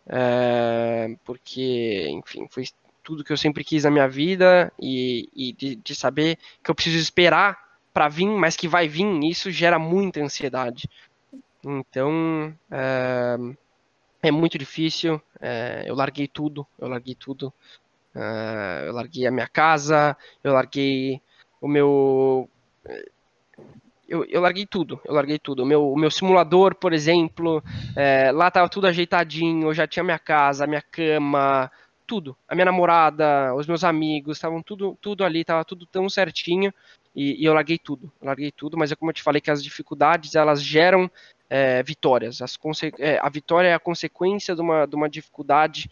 [0.08, 2.64] É, porque, enfim, foi
[3.08, 6.74] tudo que eu sempre quis na minha vida e, e de, de, saber que eu
[6.74, 7.58] preciso esperar
[7.90, 10.86] para vir, mas que vai vir, isso gera muita ansiedade.
[11.64, 13.38] Então é,
[14.24, 15.18] é muito difícil.
[15.40, 17.50] É, eu larguei tudo, eu larguei tudo.
[18.14, 21.22] É, eu larguei a minha casa, eu larguei
[21.62, 22.46] o meu
[24.06, 25.62] eu, eu, larguei tudo, eu larguei tudo.
[25.62, 27.64] O meu, o meu simulador, por exemplo,
[27.96, 31.70] é, lá tava tudo ajeitadinho, eu já tinha minha casa, minha cama,
[32.08, 32.34] tudo.
[32.48, 36.72] A minha namorada, os meus amigos, estavam tudo, tudo ali, tava tudo tão certinho.
[37.14, 39.62] E, e eu larguei tudo, larguei tudo, mas é como eu te falei que as
[39.62, 41.10] dificuldades elas geram
[41.50, 42.40] é, vitórias.
[42.40, 42.58] As
[42.98, 45.90] é, a vitória é a consequência de uma, de uma dificuldade.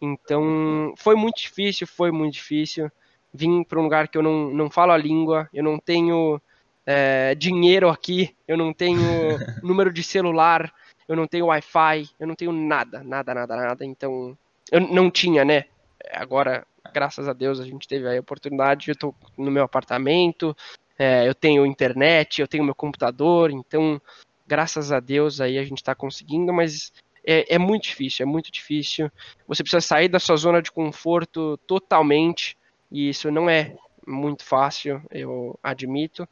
[0.00, 2.90] Então foi muito difícil, foi muito difícil.
[3.32, 6.40] Vim para um lugar que eu não, não falo a língua, eu não tenho
[6.86, 8.98] é, dinheiro aqui, eu não tenho
[9.62, 10.72] número de celular,
[11.06, 13.84] eu não tenho Wi-Fi, eu não tenho nada, nada, nada, nada.
[13.84, 14.36] Então
[14.70, 15.64] eu não tinha, né?
[16.12, 18.90] Agora, graças a Deus, a gente teve a oportunidade.
[18.90, 20.56] Eu tô no meu apartamento,
[20.98, 24.00] é, eu tenho internet, eu tenho meu computador, então,
[24.46, 26.92] graças a Deus, aí a gente está conseguindo, mas
[27.24, 29.10] é, é, muito difícil, é muito difícil.
[29.48, 32.56] Você precisa sair da sua zona de conforto totalmente,
[32.90, 33.74] e isso não é
[34.06, 36.28] muito fácil, eu admito,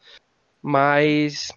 [0.60, 1.52] mas,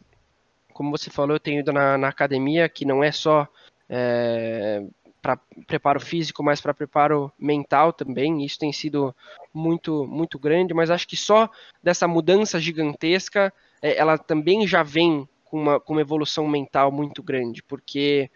[0.73, 3.47] como você falou, eu tenho ido na, na academia, que não é só.
[3.89, 4.81] É,
[5.21, 8.43] para preparo físico, mas para preparo mental também.
[8.43, 9.15] Isso tem sido
[9.53, 11.49] muito, muito grande, mas acho que só
[11.81, 17.21] dessa mudança gigantesca, é, ela também já vem com uma, com uma evolução mental muito
[17.21, 18.29] grande, porque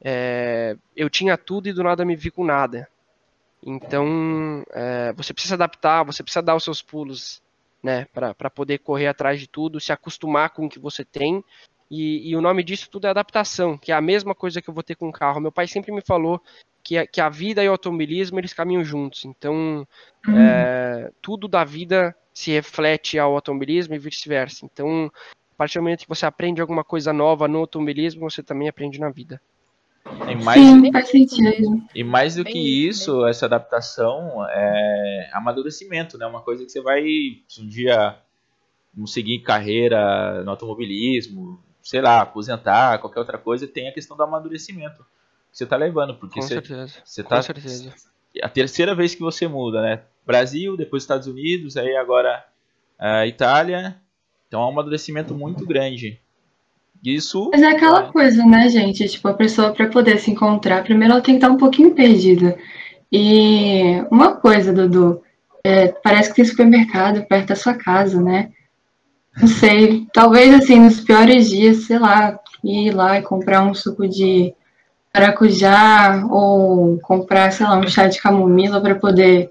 [0.00, 2.88] é, eu tinha tudo e do nada me vi com nada.
[3.64, 7.42] Então, é, você precisa adaptar, você precisa dar os seus pulos,
[7.82, 11.44] né, para poder correr atrás de tudo, se acostumar com o que você tem
[11.94, 14.72] e, e, o nome disso tudo é adaptação, que é a mesma coisa que eu
[14.72, 15.42] vou ter com o carro.
[15.42, 16.40] Meu pai sempre me falou
[16.82, 19.26] que a, que a vida e o automobilismo eles caminham juntos.
[19.26, 19.86] Então,
[20.26, 20.38] uhum.
[20.38, 24.64] é, tudo da vida se reflete ao automobilismo e vice-versa.
[24.64, 25.12] Então,
[25.52, 28.98] a partir do momento que você aprende alguma coisa nova no automobilismo, você também aprende
[28.98, 29.38] na vida.
[30.30, 31.82] E mais, Sim, faz sentido.
[31.94, 36.26] E mais do que isso, essa adaptação é amadurecimento, né?
[36.26, 37.04] Uma coisa que você vai,
[37.46, 38.16] se um dia
[38.94, 44.22] não seguir carreira no automobilismo, sei lá, aposentar, qualquer outra coisa, tem a questão do
[44.22, 45.04] amadurecimento
[45.50, 46.94] que você está levando, porque Com você, certeza.
[47.04, 47.92] você tá Com certeza.
[48.42, 50.00] a terceira vez que você muda, né?
[50.24, 52.44] Brasil, depois Estados Unidos, aí agora
[52.98, 53.96] a Itália.
[54.46, 56.20] Então é um amadurecimento muito grande.
[57.04, 57.50] Isso.
[57.52, 58.12] Mas é aquela é...
[58.12, 59.08] coisa, né, gente?
[59.08, 62.56] Tipo, a pessoa para poder se encontrar, primeiro ela tem que estar um pouquinho perdida.
[63.10, 65.22] E uma coisa, Dudu,
[65.64, 68.52] é, parece que tem supermercado perto da sua casa, né?
[69.40, 74.06] Não sei, talvez assim, nos piores dias, sei lá, ir lá e comprar um suco
[74.06, 74.54] de
[75.14, 79.50] maracujá ou comprar, sei lá, um chá de camomila para poder,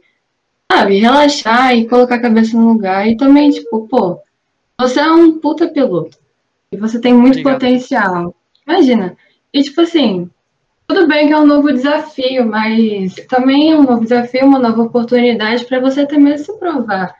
[0.72, 3.08] sabe, relaxar e colocar a cabeça no lugar.
[3.08, 4.20] E também, tipo, pô,
[4.80, 6.18] você é um puta piloto
[6.72, 7.54] e você tem muito Obrigado.
[7.54, 8.36] potencial.
[8.68, 9.16] Imagina.
[9.54, 10.30] E, tipo assim,
[10.88, 14.82] tudo bem que é um novo desafio, mas também é um novo desafio, uma nova
[14.82, 17.14] oportunidade para você também se provar.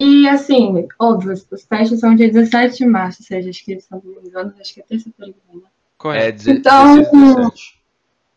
[0.00, 4.28] E, assim, óbvio, os testes são dia 17 de março, ou seja, acho que, me
[4.28, 5.66] engano, acho que é terça-feira que vem, né?
[5.66, 6.38] É, Correto.
[6.44, 7.78] 16, Então- 17.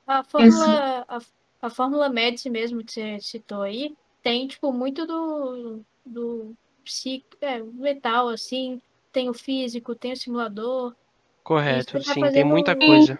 [0.07, 1.19] A Fórmula, a,
[1.61, 6.53] a Fórmula Medici mesmo que você citou aí, tem, tipo, muito do, do
[6.83, 8.81] psico, é, metal, assim,
[9.13, 10.95] tem o físico, tem o simulador.
[11.43, 13.19] Correto, tá sim, tem muita um- coisa.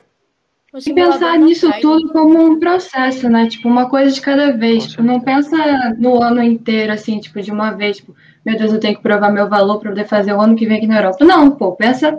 [0.73, 1.81] E pensar nisso sai.
[1.81, 3.47] tudo como um processo, né?
[3.47, 4.87] Tipo, uma coisa de cada vez.
[4.87, 5.57] Tipo, não pensa
[5.97, 8.15] no ano inteiro, assim, tipo, de uma vez, tipo,
[8.45, 10.77] meu Deus, eu tenho que provar meu valor para poder fazer o ano que vem
[10.77, 11.25] aqui na Europa.
[11.25, 12.17] Não, pô, pensa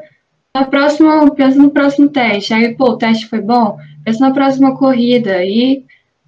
[0.54, 2.52] na próxima, pensa no próximo teste.
[2.52, 5.42] Aí, pô, o teste foi bom, pensa na próxima corrida.
[5.44, 5.84] E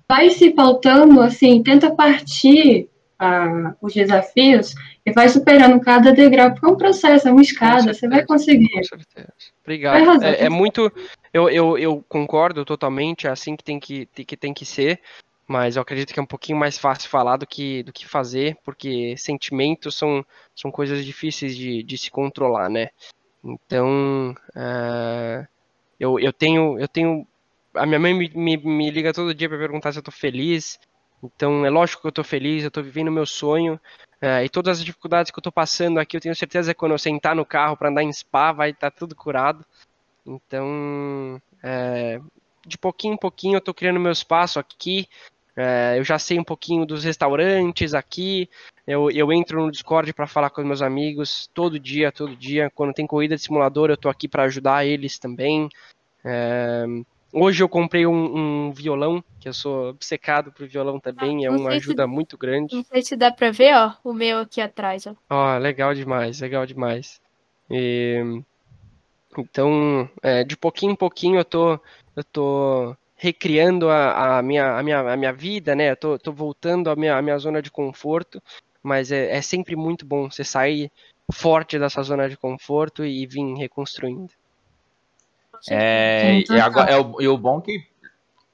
[0.08, 2.88] vai se pautando, assim, tenta partir
[3.24, 7.94] ah, os desafios e vai superando cada degrau, porque é um processo, é uma escada,
[7.94, 8.70] você vai conseguir.
[8.70, 9.32] Com certeza.
[9.62, 9.96] Obrigado.
[9.96, 10.34] arrasar.
[10.34, 10.92] É, é muito.
[11.32, 15.00] Eu, eu, eu concordo totalmente, é assim que tem que, tem que tem que ser.
[15.46, 18.56] Mas eu acredito que é um pouquinho mais fácil falar do que, do que fazer,
[18.64, 22.88] porque sentimentos são, são coisas difíceis de, de se controlar, né?
[23.44, 25.46] Então, ah,
[26.00, 27.26] eu, eu tenho, eu tenho.
[27.74, 30.78] A minha mãe me, me, me liga todo dia para perguntar se eu tô feliz.
[31.24, 33.80] Então, é lógico que eu tô feliz, eu tô vivendo o meu sonho.
[34.20, 36.92] ah, e todas as dificuldades que eu tô passando aqui, eu tenho certeza que quando
[36.92, 39.64] eu sentar no carro para andar em spa, vai estar tudo curado.
[40.26, 42.20] Então, é,
[42.66, 45.08] de pouquinho em pouquinho eu tô criando meu espaço aqui.
[45.56, 48.48] É, eu já sei um pouquinho dos restaurantes aqui.
[48.86, 52.70] Eu, eu entro no Discord para falar com os meus amigos todo dia, todo dia.
[52.74, 55.68] Quando tem corrida de simulador, eu tô aqui para ajudar eles também.
[57.34, 61.44] É, hoje eu comprei um, um violão, que eu sou obcecado por violão também.
[61.44, 62.74] É não uma sei se- ajuda muito grande.
[62.76, 65.14] Não sei se dá pra ver, ó, o meu aqui atrás, ó.
[65.30, 67.20] Ó, legal demais, legal demais.
[67.70, 68.22] E,
[69.36, 71.74] então, é, de pouquinho em pouquinho eu tô,
[72.14, 75.90] eu tô recriando a, a minha, a, minha, a minha vida, né?
[75.90, 78.40] Eu tô, tô voltando à minha, à minha zona de conforto,
[78.82, 80.90] mas é, é sempre muito bom você sair
[81.32, 84.32] forte dessa zona de conforto e vir reconstruindo.
[85.70, 87.86] É, e, agora, é o, e o bom que,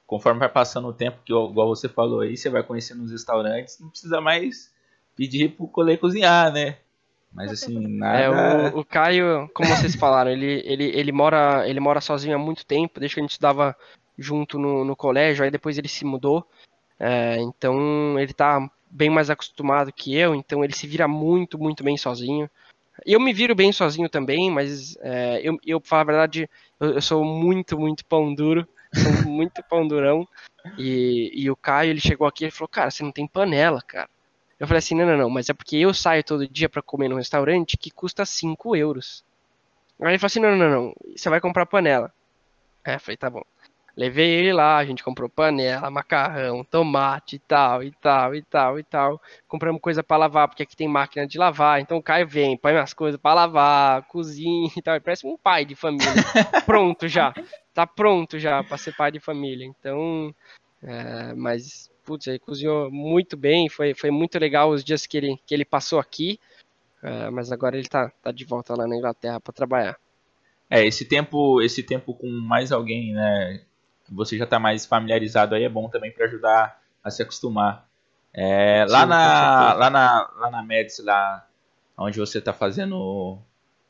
[0.06, 3.78] conforme vai passando o tempo, que igual você falou aí, você vai conhecendo os restaurantes,
[3.80, 4.72] não precisa mais
[5.16, 6.78] pedir pro colê cozinhar, né?
[7.32, 8.74] Mas assim, É, nada.
[8.74, 12.66] o, o Caio, como vocês falaram, ele, ele, ele, mora, ele mora sozinho há muito
[12.66, 13.76] tempo, desde que a gente estudava
[14.18, 16.46] junto no, no colégio, aí depois ele se mudou.
[16.98, 21.84] É, então ele tá bem mais acostumado que eu, então ele se vira muito, muito
[21.84, 22.50] bem sozinho.
[23.06, 26.50] Eu me viro bem sozinho também, mas é, eu, eu, pra falar a verdade,
[26.80, 30.26] eu, eu sou muito, muito pão duro, sou muito pão durão.
[30.76, 34.08] E, e o Caio, ele chegou aqui e falou, cara, você não tem panela, cara.
[34.58, 37.08] Eu falei assim, não, não, não, mas é porque eu saio todo dia pra comer
[37.08, 39.24] num restaurante que custa 5 euros.
[40.00, 42.12] Aí ele falou assim, não, não, não, não, você vai comprar panela.
[42.84, 43.42] É, eu falei, tá bom.
[43.96, 48.78] Levei ele lá, a gente comprou panela, macarrão, tomate e tal, e tal, e tal,
[48.78, 49.22] e tal.
[49.48, 51.80] Compramos coisa pra lavar, porque aqui tem máquina de lavar.
[51.80, 54.94] Então o Caio vem, põe as coisas pra lavar, cozinha e tal.
[54.94, 56.06] Ele parece um pai de família.
[56.64, 57.34] pronto já.
[57.74, 59.66] Tá pronto já pra ser pai de família.
[59.66, 60.34] Então,
[60.82, 63.68] é, mas, putz, ele cozinhou muito bem.
[63.68, 66.38] Foi, foi muito legal os dias que ele, que ele passou aqui.
[67.02, 69.98] É, mas agora ele tá, tá de volta lá na Inglaterra pra trabalhar.
[70.68, 73.60] É, esse tempo, esse tempo com mais alguém, né?
[74.10, 77.88] Você já tá mais familiarizado aí, é bom também para ajudar a se acostumar.
[78.32, 81.46] É, lá, Sim, com na, lá na lá na Médici, lá
[81.96, 83.38] onde você tá fazendo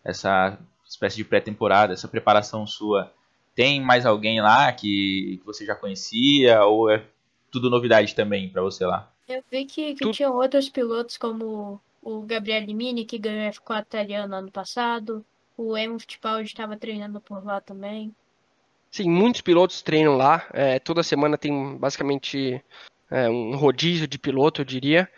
[0.04, 0.58] essa
[0.88, 3.12] espécie de pré-temporada, essa preparação sua,
[3.54, 7.04] tem mais alguém lá que, que você já conhecia ou é
[7.50, 9.10] tudo novidade também para você lá?
[9.26, 13.86] Eu vi que, que Tu- tinham outros pilotos como o Gabriel Mini, que ganhou F4
[13.88, 15.24] italiano ano passado.
[15.56, 18.14] O Emo Fittipaldi estava treinando por lá também.
[18.90, 20.46] Sim, muitos pilotos treinam lá.
[20.52, 22.62] é, toda semana tem basicamente
[23.10, 25.08] é, um rodízio de piloto, eu diria.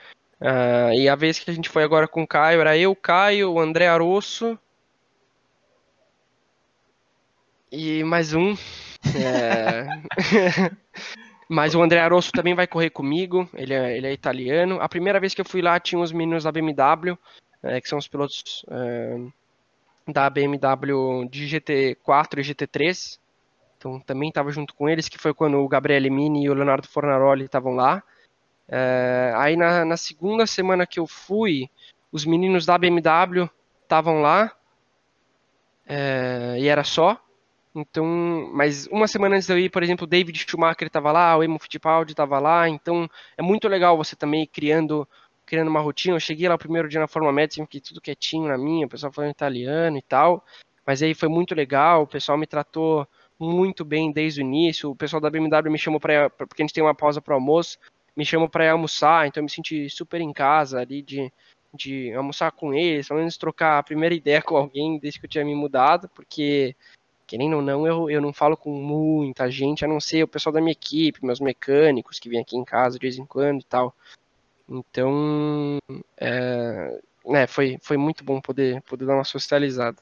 [0.41, 3.53] Ah, e a vez que a gente foi agora com o Caio, era eu, Caio,
[3.53, 4.59] o André Arosso
[7.71, 8.55] e mais um.
[9.17, 9.87] É,
[11.49, 14.81] Mas o André Arosso também vai correr comigo, ele é, ele é italiano.
[14.81, 17.17] A primeira vez que eu fui lá tinha os meninos da BMW,
[17.63, 19.21] é, que são os pilotos é,
[20.09, 23.19] da BMW de GT4 e GT3.
[23.83, 26.87] Então também estava junto com eles, que foi quando o Gabriele Mini e o Leonardo
[26.87, 28.01] Fornaroli estavam lá.
[28.69, 31.69] É, aí na, na segunda semana que eu fui,
[32.13, 33.51] os meninos da BMW
[33.83, 34.55] estavam lá,
[35.85, 37.21] é, e era só.
[37.75, 38.07] Então,
[38.53, 41.43] mas uma semana antes de eu ir, por exemplo, o David Schumacher estava lá, o
[41.43, 45.09] Emo Fittipaldi estava lá, então é muito legal você também criando,
[45.45, 46.15] criando uma rotina.
[46.15, 48.89] Eu cheguei lá o primeiro dia na Forma Médica, fiquei tudo quietinho na minha, o
[48.89, 50.45] pessoal falando italiano e tal,
[50.87, 53.09] mas aí foi muito legal, o pessoal me tratou
[53.43, 56.75] muito bem desde o início, o pessoal da BMW me chamou para porque a gente
[56.75, 57.79] tem uma pausa para almoço,
[58.17, 61.33] me chamou para almoçar, então eu me senti super em casa ali de
[61.75, 65.31] de almoçar com eles, pelo menos trocar a primeira ideia com alguém desde que eu
[65.31, 66.77] tinha me mudado, porque,
[67.27, 70.53] querendo ou não, eu, eu não falo com muita gente, a não ser o pessoal
[70.53, 73.65] da minha equipe, meus mecânicos que vêm aqui em casa de vez em quando e
[73.65, 73.95] tal.
[74.69, 75.79] Então,
[76.19, 79.99] é, né, foi, foi muito bom poder, poder dar uma socializada.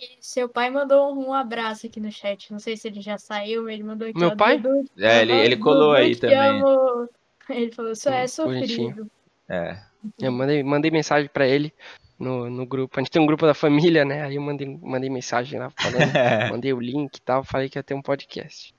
[0.00, 2.50] E seu pai mandou um abraço aqui no chat.
[2.50, 4.18] Não sei se ele já saiu, ele mandou aqui.
[4.18, 4.58] Meu ó, pai?
[4.58, 6.38] Dudu, É, ele, ele colou Dudu, aí também.
[6.38, 7.08] amo.
[7.50, 9.10] Ele falou, só é sofrido.
[9.48, 9.76] É.
[10.20, 11.74] Eu mandei, mandei mensagem para ele
[12.16, 12.96] no, no grupo.
[12.96, 14.22] A gente tem um grupo da família, né?
[14.22, 16.12] Aí eu mandei, mandei mensagem lá falando,
[16.52, 18.72] mandei o link e tal, falei que ia ter um podcast.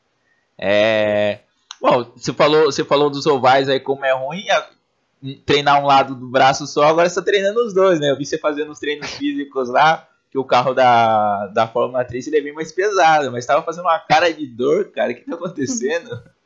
[0.58, 1.40] É.
[1.82, 4.70] Bom, você falou, você falou dos ovais aí como é ruim a-
[5.46, 8.10] treinar um lado do braço só, agora você tá treinando os dois, né?
[8.10, 12.28] Eu vi você fazendo os treinos físicos lá, que o carro da, da Fórmula 3
[12.28, 15.12] ele é bem mais pesado, mas tava fazendo uma cara de dor, cara.
[15.12, 16.10] O que tá acontecendo?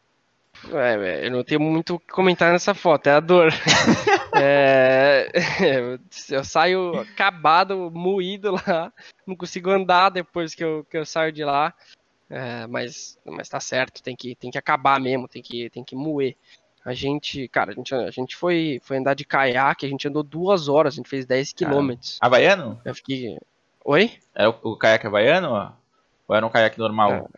[0.71, 3.51] É, velho, eu não tenho muito o que comentar nessa foto, é a dor.
[4.37, 5.29] É,
[6.29, 8.91] eu saio acabado, moído lá,
[9.25, 11.73] não consigo andar depois que eu, que eu saio de lá.
[12.29, 15.95] É, mas, mas tá certo, tem que, tem que acabar mesmo, tem que, tem que
[15.95, 16.35] moer.
[16.83, 20.21] A gente, cara, a gente, a gente foi, foi andar de caiaque, a gente andou
[20.21, 22.17] duas horas, a gente fez 10 quilômetros.
[22.19, 22.79] Havaiano?
[22.83, 23.37] Eu fiquei.
[23.85, 24.11] Oi?
[24.33, 25.49] Era o, o caiaque havaiano?
[25.51, 25.71] ó?
[26.27, 27.29] Ou era um caiaque normal?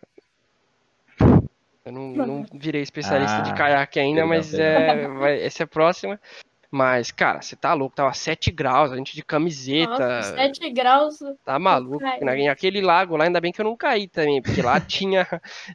[1.84, 5.66] Eu não, não virei especialista Ah, de caiaque ainda, mas é, vai, essa é a
[5.66, 6.18] próxima.
[6.70, 9.90] Mas, cara, você tá louco, tava 7 graus, a gente de camiseta.
[9.90, 11.18] Nossa, 7 graus.
[11.44, 11.98] Tá maluco.
[12.00, 12.20] Cai.
[12.20, 15.26] Na- Naquele lago lá, ainda bem que eu não caí também, porque lá tinha,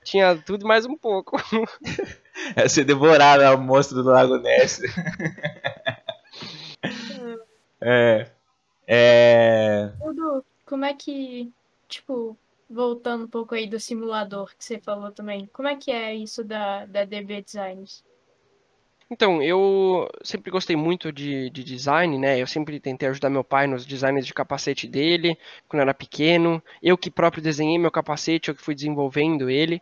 [0.03, 1.38] tinha tudo e mais um pouco.
[2.55, 4.82] É ser devorado ao monstro do Lago Ness.
[7.80, 8.28] é.
[8.88, 9.91] É.
[10.01, 10.43] Tudo,
[10.74, 11.53] como é que,
[11.88, 12.36] tipo,
[12.67, 16.43] voltando um pouco aí do simulador que você falou também, como é que é isso
[16.43, 18.03] da, da DB Designs?
[19.07, 22.41] Então, eu sempre gostei muito de, de design, né?
[22.41, 26.59] Eu sempre tentei ajudar meu pai nos designs de capacete dele, quando eu era pequeno.
[26.82, 29.80] Eu que próprio desenhei meu capacete, eu que fui desenvolvendo ele.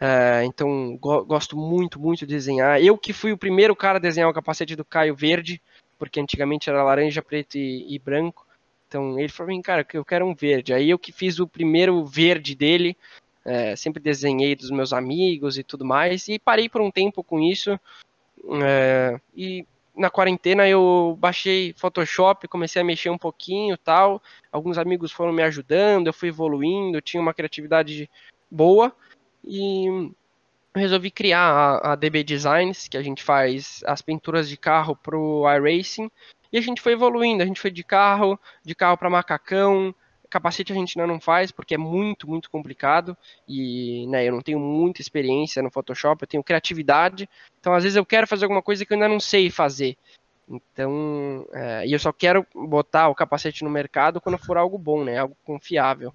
[0.00, 2.82] Ah, então, go- gosto muito, muito de desenhar.
[2.82, 5.60] Eu que fui o primeiro cara a desenhar o capacete do Caio verde,
[5.98, 8.47] porque antigamente era laranja, preto e, e branco.
[8.88, 10.72] Então, ele falou cara, eu quero um verde.
[10.72, 12.96] Aí eu que fiz o primeiro verde dele,
[13.44, 16.26] eh, sempre desenhei dos meus amigos e tudo mais.
[16.28, 17.78] E parei por um tempo com isso.
[18.62, 24.22] É, e na quarentena eu baixei Photoshop, comecei a mexer um pouquinho tal.
[24.50, 28.08] Alguns amigos foram me ajudando, eu fui evoluindo, tinha uma criatividade
[28.50, 28.94] boa
[29.44, 30.10] e
[30.74, 35.44] resolvi criar a, a DB Designs, que a gente faz as pinturas de carro pro
[35.52, 36.10] iRacing.
[36.52, 39.94] E a gente foi evoluindo, a gente foi de carro, de carro para macacão.
[40.30, 43.16] Capacete a gente ainda não faz porque é muito, muito complicado
[43.48, 47.26] e né, eu não tenho muita experiência no Photoshop, eu tenho criatividade,
[47.60, 49.96] então, às vezes, eu quero fazer alguma coisa que eu ainda não sei fazer.
[50.48, 55.04] Então, é, e eu só quero botar o capacete no mercado quando for algo bom,
[55.04, 55.18] né?
[55.18, 56.12] Algo confiável.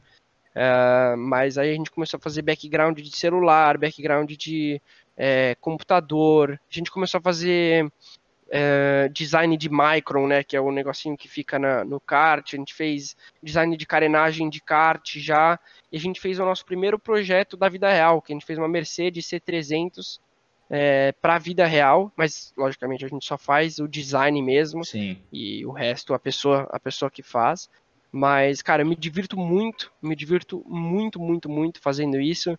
[0.56, 4.82] É, mas aí a gente começou a fazer background de celular, background de
[5.16, 6.60] é, computador.
[6.70, 7.92] A gente começou a fazer
[8.50, 10.44] é, design de micron, né?
[10.44, 12.54] Que é o negocinho que fica na- no kart.
[12.54, 15.60] A gente fez design de carenagem de kart já.
[15.92, 18.58] E a gente fez o nosso primeiro projeto da vida real, que a gente fez
[18.60, 20.20] uma Mercedes C300
[21.22, 25.22] para a vida real, mas logicamente a gente só faz o design mesmo Sim.
[25.32, 27.70] e o resto a pessoa a pessoa que faz.
[28.12, 32.58] Mas cara, eu me divirto muito, me divirto muito, muito, muito fazendo isso.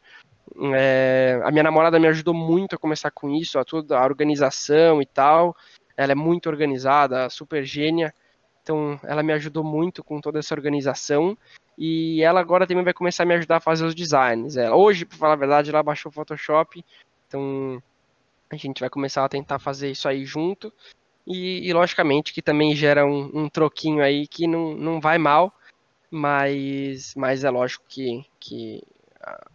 [0.74, 5.00] É, a minha namorada me ajudou muito a começar com isso, a toda a organização
[5.00, 5.56] e tal.
[5.96, 8.14] Ela é muito organizada, super gênia.
[8.62, 11.36] Então, ela me ajudou muito com toda essa organização.
[11.76, 14.56] E ela agora também vai começar a me ajudar a fazer os designs.
[14.56, 16.84] Ela, hoje, para falar a verdade, ela baixou o Photoshop.
[17.26, 17.82] Então,
[18.50, 20.72] a gente vai começar a tentar fazer isso aí junto.
[21.26, 25.52] E, e, logicamente que também gera um, um troquinho aí que não, não vai mal.
[26.10, 28.82] Mas, mas é lógico que, que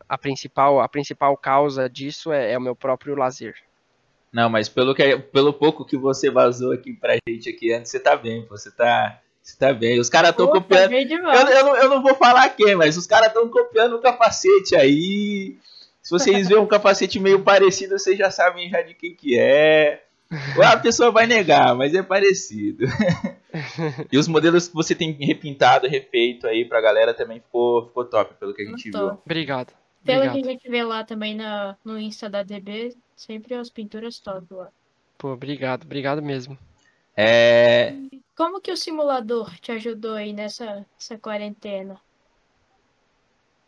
[0.08, 3.56] a, principal, a principal causa disso é, é o meu próprio lazer.
[4.32, 8.00] Não, mas pelo, que, pelo pouco que você vazou aqui pra gente aqui antes, você
[8.00, 10.00] tá bem, pô, você tá, você tá bem.
[10.00, 10.90] Os caras estão Pô, copiando.
[10.90, 14.02] bem Eu, eu, não, eu não vou falar quem, mas os caras estão copiando o
[14.02, 15.58] capacete aí.
[16.02, 20.04] Se vocês verem um capacete meio parecido, vocês já sabem já de quem que é.
[20.64, 22.86] A pessoa vai negar, mas é parecido.
[24.12, 28.36] e os modelos que você tem repintado, refeito aí pra galera também ficou, ficou top,
[28.36, 29.20] pelo que a gente viu.
[29.26, 29.74] Obrigado.
[30.04, 30.34] Pelo Obrigado.
[30.36, 34.54] que a gente vê lá também na, no Insta da DB, sempre as pinturas top
[34.54, 34.70] lá.
[35.18, 36.58] Pô, obrigado, obrigado mesmo.
[37.18, 37.94] É,
[38.36, 42.00] Como que o simulador te ajudou aí nessa, nessa quarentena?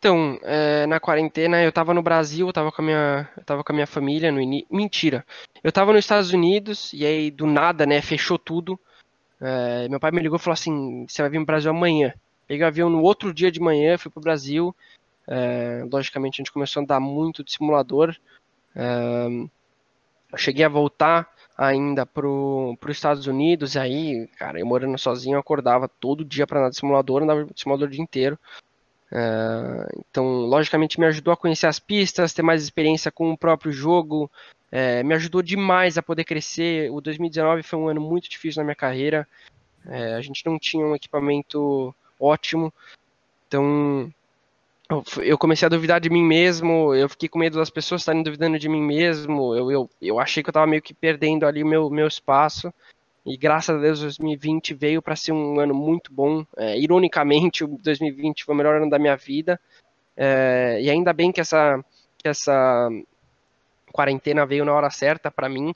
[0.02, 3.62] Então, é, na quarentena eu tava no Brasil, eu tava com a minha, eu tava
[3.62, 4.66] com a minha família no início.
[4.68, 5.24] Mentira.
[5.62, 8.76] Eu tava nos Estados Unidos e aí do nada, né, fechou tudo.
[9.40, 12.12] É, meu pai me ligou e falou assim: você vai vir pro Brasil amanhã.
[12.48, 14.74] Peguei o avião no outro dia de manhã, fui pro Brasil.
[15.28, 18.16] É, logicamente a gente começou a andar muito de simulador.
[18.74, 25.36] Eu cheguei a voltar ainda pro, pro Estados Unidos, e aí, cara, eu morando sozinho,
[25.36, 28.36] eu acordava todo dia pra andar de simulador, andava de simulador o dia inteiro.
[29.14, 33.70] É, então, logicamente, me ajudou a conhecer as pistas, ter mais experiência com o próprio
[33.70, 34.30] jogo,
[34.70, 36.90] é, me ajudou demais a poder crescer.
[36.90, 39.28] O 2019 foi um ano muito difícil na minha carreira,
[39.86, 42.72] é, a gente não tinha um equipamento ótimo,
[43.46, 44.10] então
[45.22, 48.58] eu comecei a duvidar de mim mesmo, eu fiquei com medo das pessoas estarem duvidando
[48.58, 51.66] de mim mesmo, eu, eu, eu achei que eu estava meio que perdendo ali o
[51.66, 52.72] meu, meu espaço.
[53.24, 56.44] E graças a Deus 2020 veio para ser um ano muito bom.
[56.56, 59.60] É, ironicamente, o 2020 foi o melhor ano da minha vida.
[60.16, 61.82] É, e ainda bem que essa,
[62.18, 62.88] que essa
[63.92, 65.74] quarentena veio na hora certa para mim,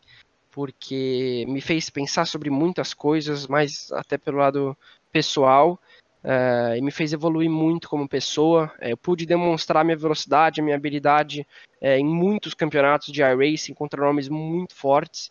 [0.51, 4.77] porque me fez pensar sobre muitas coisas, mas até pelo lado
[5.13, 5.79] pessoal.
[6.25, 8.73] é, e me fez evoluir muito como pessoa.
[8.81, 11.47] É, eu pude demonstrar minha velocidade, minha habilidade
[11.81, 15.31] é, em muitos campeonatos de iRacing contra nomes muito fortes.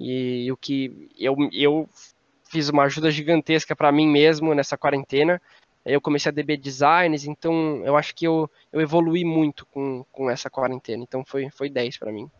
[0.00, 1.86] E o que eu, eu
[2.50, 5.40] fiz uma ajuda gigantesca para mim mesmo nessa quarentena.
[5.84, 10.30] Eu comecei a DB Designs, então eu acho que eu, eu evoluí muito com, com
[10.30, 11.02] essa quarentena.
[11.02, 12.30] Então foi, foi 10 para mim.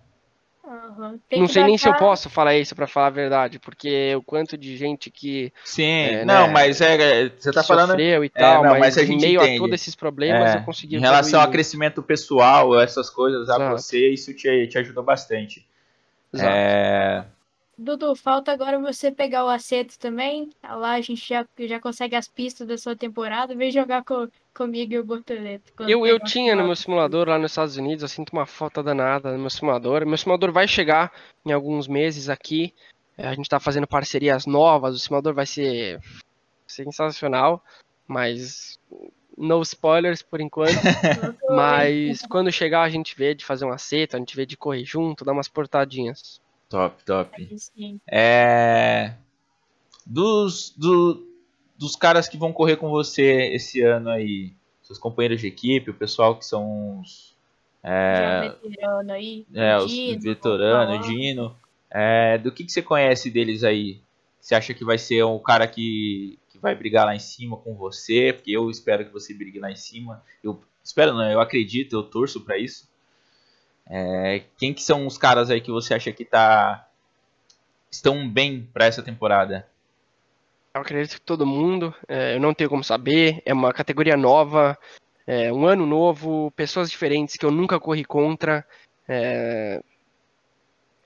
[1.29, 4.23] Tem Não sei nem se eu posso falar isso para falar a verdade, porque o
[4.23, 8.31] quanto de gente que, sim, É, não, né, mas é, você tá falando sofreu e
[8.35, 9.57] É, tal, não, mas, mas a em gente meio entende.
[9.57, 11.53] a todos esses problemas É, eu consegui em relação evoluir a muito.
[11.53, 13.77] crescimento pessoal, essas coisas a Exato.
[13.77, 15.67] você, isso te, te ajudou bastante.
[16.33, 16.55] Exato.
[16.55, 17.25] É,
[17.83, 20.51] Dudu, falta agora você pegar o acerto também.
[20.63, 23.57] Lá a gente já, já consegue as pistas da sua temporada.
[23.57, 25.73] Vem jogar com, comigo e o Bortoleto.
[25.89, 29.33] Eu, eu tinha no meu simulador lá nos Estados Unidos, eu sinto uma falta danada
[29.33, 30.05] no meu simulador.
[30.05, 31.11] Meu simulador vai chegar
[31.43, 32.75] em alguns meses aqui.
[33.17, 35.99] É, A gente tá fazendo parcerias novas, o simulador vai ser
[36.67, 37.65] sensacional,
[38.07, 38.79] mas
[39.39, 40.71] no spoilers por enquanto.
[41.49, 44.85] Mas quando chegar a gente vê de fazer um acerto, a gente vê de correr
[44.85, 46.41] junto, dar umas portadinhas.
[46.71, 47.43] Top, top.
[48.09, 49.15] É,
[50.07, 51.27] dos, do-
[51.77, 54.53] dos caras que vão correr com você esse ano aí,
[54.83, 57.37] seus companheiros de equipe, o pessoal que são os,
[57.83, 59.47] é, veterano aí.
[59.55, 61.07] é, os Dino, veteranos.
[61.07, 61.57] Dino,
[61.91, 64.01] é, do que, que você conhece deles aí?
[64.41, 67.75] Você acha que vai ser um cara que, que vai brigar lá em cima com
[67.75, 68.33] você?
[68.33, 70.23] Porque eu espero que você brigue lá em cima.
[70.43, 72.90] Eu espero não, eu acredito, eu torço pra isso.
[73.91, 76.89] É, quem que são os caras aí que você acha que tá
[77.91, 79.69] estão bem pra essa temporada?
[80.75, 84.79] Eu acredito que todo mundo, é, eu não tenho como saber, é uma categoria nova,
[85.27, 88.65] é um ano novo, pessoas diferentes que eu nunca corri contra.
[89.09, 89.81] é,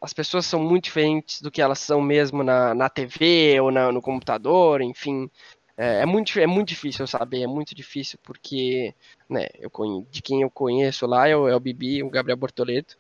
[0.03, 3.91] as pessoas são muito diferentes do que elas são mesmo na, na TV ou na-
[3.91, 5.31] no computador, enfim.
[5.77, 8.95] É, é muito, é muito difícil saber, é muito difícil porque
[9.29, 9.71] né, eu
[10.11, 12.97] de quem eu conheço lá é o, é o Bibi, o Gabriel Bortoleto.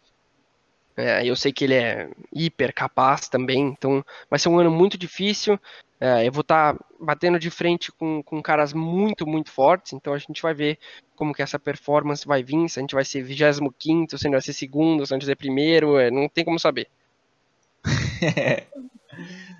[0.96, 4.96] É, eu sei que ele é hiper capaz também, então vai ser um ano muito
[4.96, 5.58] difícil.
[6.00, 10.18] É, eu vou estar batendo de frente com, com caras muito, muito fortes, então a
[10.18, 10.78] gente vai ver
[11.16, 14.32] como que essa performance vai vir, se a gente vai ser 25, se a gente
[14.32, 16.88] vai ser segundo, se a gente vai ser primeiro, é, não tem como saber.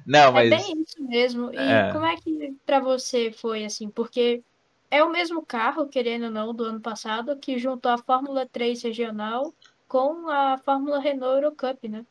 [0.06, 1.52] Não, É mas bem isso mesmo.
[1.52, 1.92] E É.
[1.92, 3.88] como é que pra você foi assim?
[3.88, 4.42] Porque
[4.90, 8.82] é o mesmo carro, querendo ou não, do ano passado, que juntou a Fórmula 3
[8.82, 9.52] regional
[9.88, 12.04] com a Fórmula Renault Eurocup, né?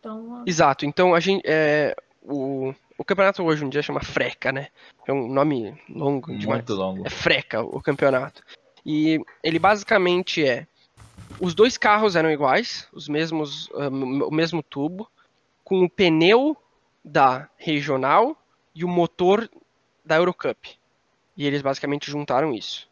[0.00, 1.42] Então, Exato, então a gente.
[1.44, 4.68] É, o, o campeonato hoje em dia chama Freca, né?
[5.06, 6.60] É um nome longo demais.
[6.60, 7.06] muito longo.
[7.06, 8.42] É Freca o campeonato.
[8.84, 10.66] E ele basicamente é.
[11.40, 15.10] Os dois carros eram iguais, os mesmos, ah, o mesmo tubo,
[15.64, 16.56] com o pneu
[17.06, 18.36] da regional
[18.74, 19.48] e o motor
[20.04, 20.76] da Eurocup.
[21.36, 22.88] E eles basicamente juntaram isso.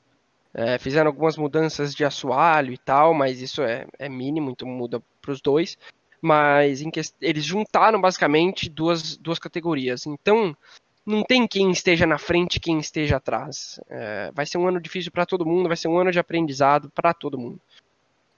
[0.55, 5.03] É, fizeram algumas mudanças de assoalho e tal, mas isso é, é mínimo, então muda
[5.21, 5.77] para os dois.
[6.23, 10.07] Mas quest- eles juntaram basicamente duas, duas categorias.
[10.07, 10.57] Então
[11.05, 13.81] não tem quem esteja na frente quem esteja atrás.
[13.91, 16.89] É, vai ser um ano difícil para todo mundo, vai ser um ano de aprendizado
[16.91, 17.61] para todo mundo.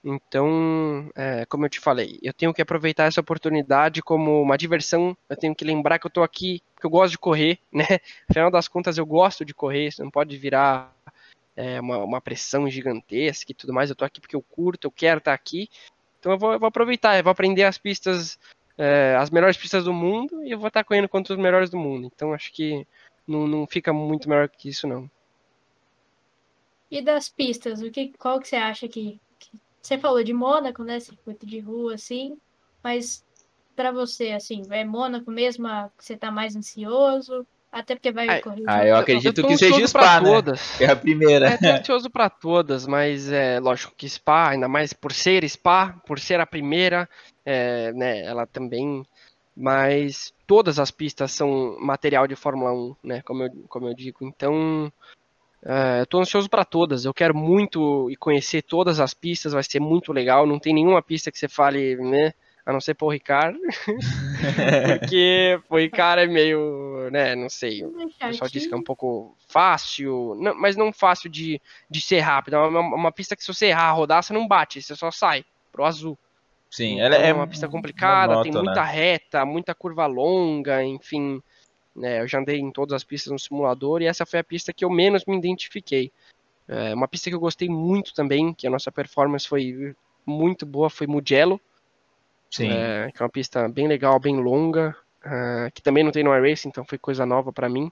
[0.09, 5.17] Então, é, como eu te falei, eu tenho que aproveitar essa oportunidade como uma diversão.
[5.27, 7.99] Eu tenho que lembrar que eu tô aqui, que eu gosto de correr, né?
[8.29, 9.87] Afinal das contas, eu gosto de correr.
[9.87, 10.95] Isso não pode virar
[11.57, 13.89] é, uma, uma, pressão gigantesca e tudo mais.
[13.89, 15.69] Eu tô aqui porque eu curto, eu quero estar aqui.
[16.21, 18.39] Então eu vou, eu vou aproveitar, eu vou aprender as pistas,
[18.77, 21.77] é, as melhores pistas do mundo e eu vou estar correndo contra os melhores do
[21.77, 22.09] mundo.
[22.15, 22.87] Então acho que
[23.27, 25.11] não, não fica muito melhor que isso, não.
[26.89, 29.19] E das pistas, o que, qual que você acha que...
[29.87, 30.99] Você falou de Mônaco, né?
[30.99, 32.37] Circuito de rua, assim,
[32.83, 33.23] mas
[33.73, 35.65] para você, assim, é Mônaco mesmo
[35.97, 37.47] que você tá mais ansioso?
[37.71, 38.63] Até porque vai ah, correr.
[38.67, 40.29] Ah, eu acredito eu que seja Spa, né?
[40.29, 40.81] Todas.
[40.81, 41.47] É a primeira.
[41.51, 45.93] É, tô ansioso para todas, mas é lógico que Spa, ainda mais por ser Spa,
[46.05, 47.07] por ser a primeira,
[47.45, 49.05] é, né, ela também
[49.55, 54.19] mas todas as pistas são material de Fórmula 1, né, como eu, como eu digo.
[54.21, 54.91] Então,
[55.63, 57.05] uh, eu tô ansioso para todas.
[57.05, 60.45] Eu quero muito conhecer todas as pistas, vai ser muito legal.
[60.45, 62.33] Não tem nenhuma pista que você fale, né,
[62.65, 63.57] a não ser por Ricardo.
[64.99, 67.83] Porque o Ricardo é meio, né, não sei.
[67.83, 72.19] O pessoal disse que é um pouco fácil, não, mas não fácil de, de ser
[72.19, 72.55] rápido.
[72.55, 75.11] É uma, uma pista que se você errar a rodar, você não bate, você só
[75.11, 76.17] sai pro azul.
[76.69, 78.91] Sim, então, ela é uma pista complicada, moto, tem muita né?
[78.91, 81.41] reta, muita curva longa, enfim.
[81.97, 84.71] Né, eu já andei em todas as pistas no simulador e essa foi a pista
[84.71, 86.11] que eu menos me identifiquei.
[86.67, 90.91] É, uma pista que eu gostei muito também, que a nossa performance foi muito boa,
[90.91, 91.59] foi Mugello.
[92.51, 92.69] Sim.
[92.69, 94.95] É, que é uma pista bem legal, bem longa,
[95.25, 97.91] uh, que também não tem no iRacing, então foi coisa nova para mim.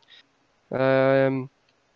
[0.72, 1.50] Uh,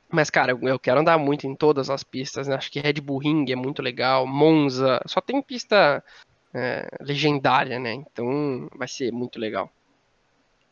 [0.10, 2.56] mas, cara, eu quero andar muito em todas as pistas, né?
[2.56, 6.04] Acho que Red Bull Ring é muito legal, Monza, só tem pista
[6.52, 7.94] é, legendária, né?
[7.94, 9.72] Então vai ser muito legal.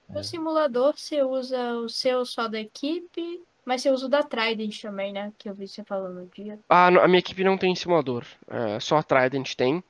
[0.10, 4.82] No simulador você usa o seu só da equipe, mas você usa o da Trident
[4.82, 5.34] também, né?
[5.38, 6.58] Que eu vi você falando no dia.
[6.70, 8.26] Ah, a minha equipe não tem simulador.
[8.47, 9.84] É, só a Trident tem.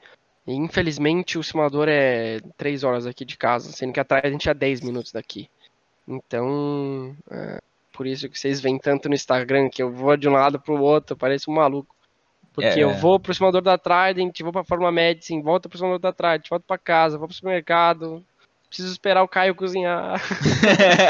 [0.47, 4.53] E, infelizmente o simulador é 3 horas aqui de casa, sendo que a Trident é
[4.53, 5.49] 10 minutos daqui.
[6.07, 7.61] Então, é,
[7.93, 10.81] por isso que vocês veem tanto no Instagram que eu vou de um lado pro
[10.81, 11.95] outro, pareço um maluco.
[12.53, 12.83] Porque é.
[12.83, 16.49] eu vou pro simulador da Trident, vou pra Fórmula Medicine, volto pro simulador da Trident,
[16.49, 18.25] volto pra casa, vou pro supermercado.
[18.67, 20.21] Preciso esperar o Caio cozinhar.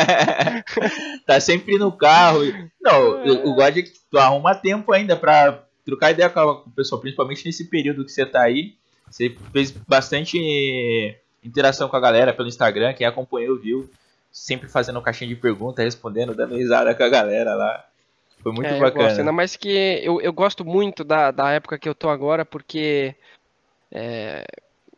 [1.26, 2.42] tá sempre no carro.
[2.80, 3.32] Não, é.
[3.32, 7.46] o God é que tu arruma tempo ainda pra trocar ideia com o pessoal, principalmente
[7.46, 8.76] nesse período que você tá aí.
[9.10, 10.38] Você fez bastante
[11.44, 13.90] interação com a galera pelo Instagram, quem acompanhou viu.
[14.32, 17.86] Sempre fazendo caixinha de pergunta, respondendo, dando risada com a galera lá.
[18.44, 19.06] Foi muito é, bacana.
[19.06, 19.70] Gosto, ainda mais que
[20.04, 23.16] eu, eu gosto muito da, da época que eu tô agora, porque.
[23.92, 24.46] É,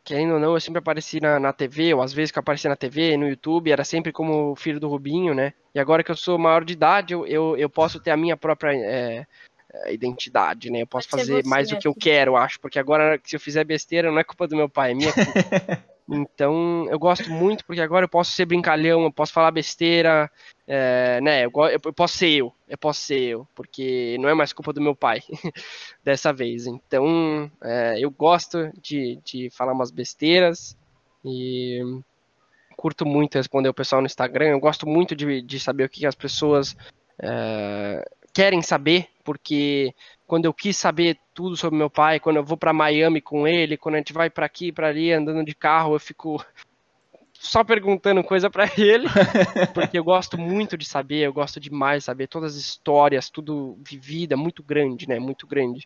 [0.10, 2.68] querendo ou não, eu sempre apareci na, na TV, ou às vezes que eu apareci
[2.68, 5.54] na TV, no YouTube, era sempre como filho do Rubinho, né?
[5.74, 8.36] E agora que eu sou maior de idade, eu, eu, eu posso ter a minha
[8.36, 9.28] própria é,
[9.72, 10.82] é identidade, né?
[10.82, 14.12] Eu posso fazer mais o que eu quero, acho, porque agora se eu fizer besteira
[14.12, 15.30] não é culpa do meu pai, é minha culpa.
[16.12, 20.30] Então, eu gosto muito porque agora eu posso ser brincalhão, eu posso falar besteira,
[20.68, 21.46] é, né?
[21.46, 21.52] Eu,
[21.86, 24.96] eu, posso ser eu, eu posso ser eu, porque não é mais culpa do meu
[24.96, 25.22] pai
[26.04, 26.66] dessa vez.
[26.66, 30.76] Então, é, eu gosto de, de falar umas besteiras
[31.24, 31.82] e
[32.76, 34.48] curto muito responder o pessoal no Instagram.
[34.48, 36.76] Eu gosto muito de, de saber o que as pessoas
[37.22, 38.04] é,
[38.40, 39.94] querem saber, porque
[40.26, 43.76] quando eu quis saber tudo sobre meu pai, quando eu vou para Miami com ele,
[43.76, 46.42] quando a gente vai para aqui, para ali, andando de carro, eu fico
[47.34, 49.08] só perguntando coisa para ele,
[49.76, 53.78] porque eu gosto muito de saber, eu gosto demais de saber todas as histórias, tudo
[53.86, 55.20] vivida, muito grande, né?
[55.20, 55.86] Muito grande.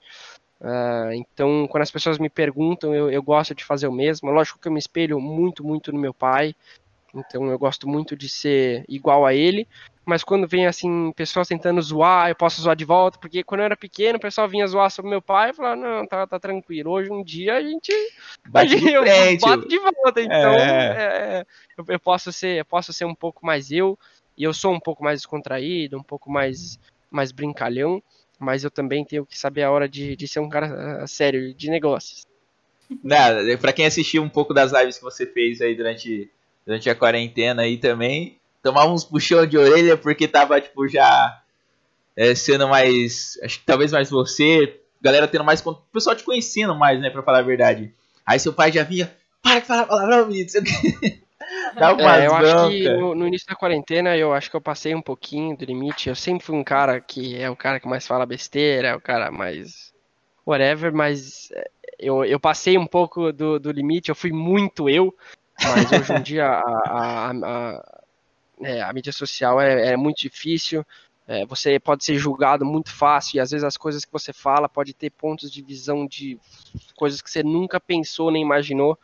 [0.62, 4.30] Uh, então, quando as pessoas me perguntam, eu, eu gosto de fazer o mesmo.
[4.30, 6.54] Lógico que eu me espelho muito, muito no meu pai.
[7.16, 9.68] Então, eu gosto muito de ser igual a ele
[10.06, 13.66] mas quando vem assim, pessoas tentando zoar, eu posso zoar de volta, porque quando eu
[13.66, 16.92] era pequeno, o pessoal vinha zoar sobre meu pai e falava, não, tá, tá tranquilo.
[16.92, 17.92] Hoje um dia a gente.
[18.50, 19.42] Bate de eu frente.
[19.42, 20.22] bato de volta.
[20.22, 21.40] Então, é.
[21.40, 21.46] É,
[21.78, 23.98] eu, eu, posso ser, eu posso ser um pouco mais eu,
[24.38, 26.78] e eu sou um pouco mais descontraído, um pouco mais,
[27.10, 28.04] mais brincalhão,
[28.38, 31.54] mas eu também tenho que saber a hora de, de ser um cara uh, sério,
[31.54, 32.28] de negócios.
[33.02, 36.30] Não, pra quem assistiu um pouco das lives que você fez aí durante,
[36.66, 41.40] durante a quarentena aí também tomava uns puxão de orelha porque tava, tipo, já
[42.16, 43.38] é, sendo mais.
[43.44, 45.64] Acho que talvez mais você, galera tendo mais.
[45.64, 47.94] O pessoal te conhecendo mais, né, pra falar a verdade.
[48.26, 50.50] Aí seu pai já vinha, para de falar palavrão, menino,
[51.76, 54.62] Dá uma é, eu acho que no, no, início da quarentena eu acho que eu
[54.62, 56.08] passei um pouquinho do limite.
[56.08, 59.02] Eu sempre fui um cara que é o cara que mais fala besteira, é o
[59.02, 59.94] cara mais.
[60.46, 65.14] whatever, mas é, eu, eu passei um pouco do, do limite, eu fui muito eu.
[65.62, 68.03] Mas hoje em dia a, a, a,
[68.62, 70.86] é, a mídia social é, é muito difícil.
[71.28, 74.68] é, você pode ser julgado muito fácil e às vezes as coisas que você fala
[74.68, 76.40] pode ter pontos de visão de
[76.96, 78.98] coisas que você nunca pensou nem imaginou.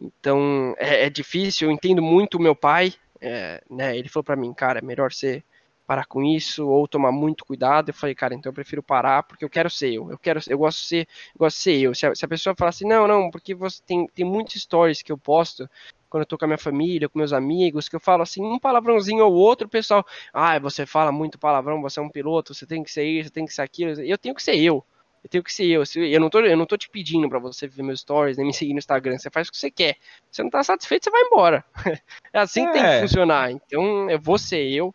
[0.00, 1.68] Então é, é difícil.
[1.68, 2.94] Eu entendo muito o meu pai.
[3.20, 5.42] É, né, ele falou para mim, cara, é melhor você
[5.86, 7.90] parar com isso ou tomar muito cuidado.
[7.90, 10.10] Eu falei, cara, então eu prefiro parar porque eu quero ser eu.
[10.10, 11.94] Eu quero, eu gosto de ser, gosto de ser eu.
[11.94, 15.02] Se a, se a pessoa falar assim, não, não, porque você tem, tem muitos stories
[15.02, 15.68] que eu posto
[16.14, 18.56] quando eu tô com a minha família, com meus amigos, que eu falo assim, um
[18.56, 22.64] palavrãozinho ou outro, o pessoal, ah, você fala muito palavrão, você é um piloto, você
[22.64, 24.00] tem que ser isso, você tem que ser aquilo.
[24.00, 24.84] Eu tenho que ser eu.
[25.24, 25.82] Eu tenho que ser eu.
[25.96, 28.54] Eu não tô, eu não tô te pedindo para você ver meus stories, nem me
[28.54, 29.18] seguir no Instagram.
[29.18, 29.94] Você faz o que você quer.
[30.30, 31.64] Se você não tá satisfeito, você vai embora.
[32.32, 33.00] É assim que tem que é.
[33.00, 33.50] funcionar.
[33.50, 34.94] Então, eu vou ser eu.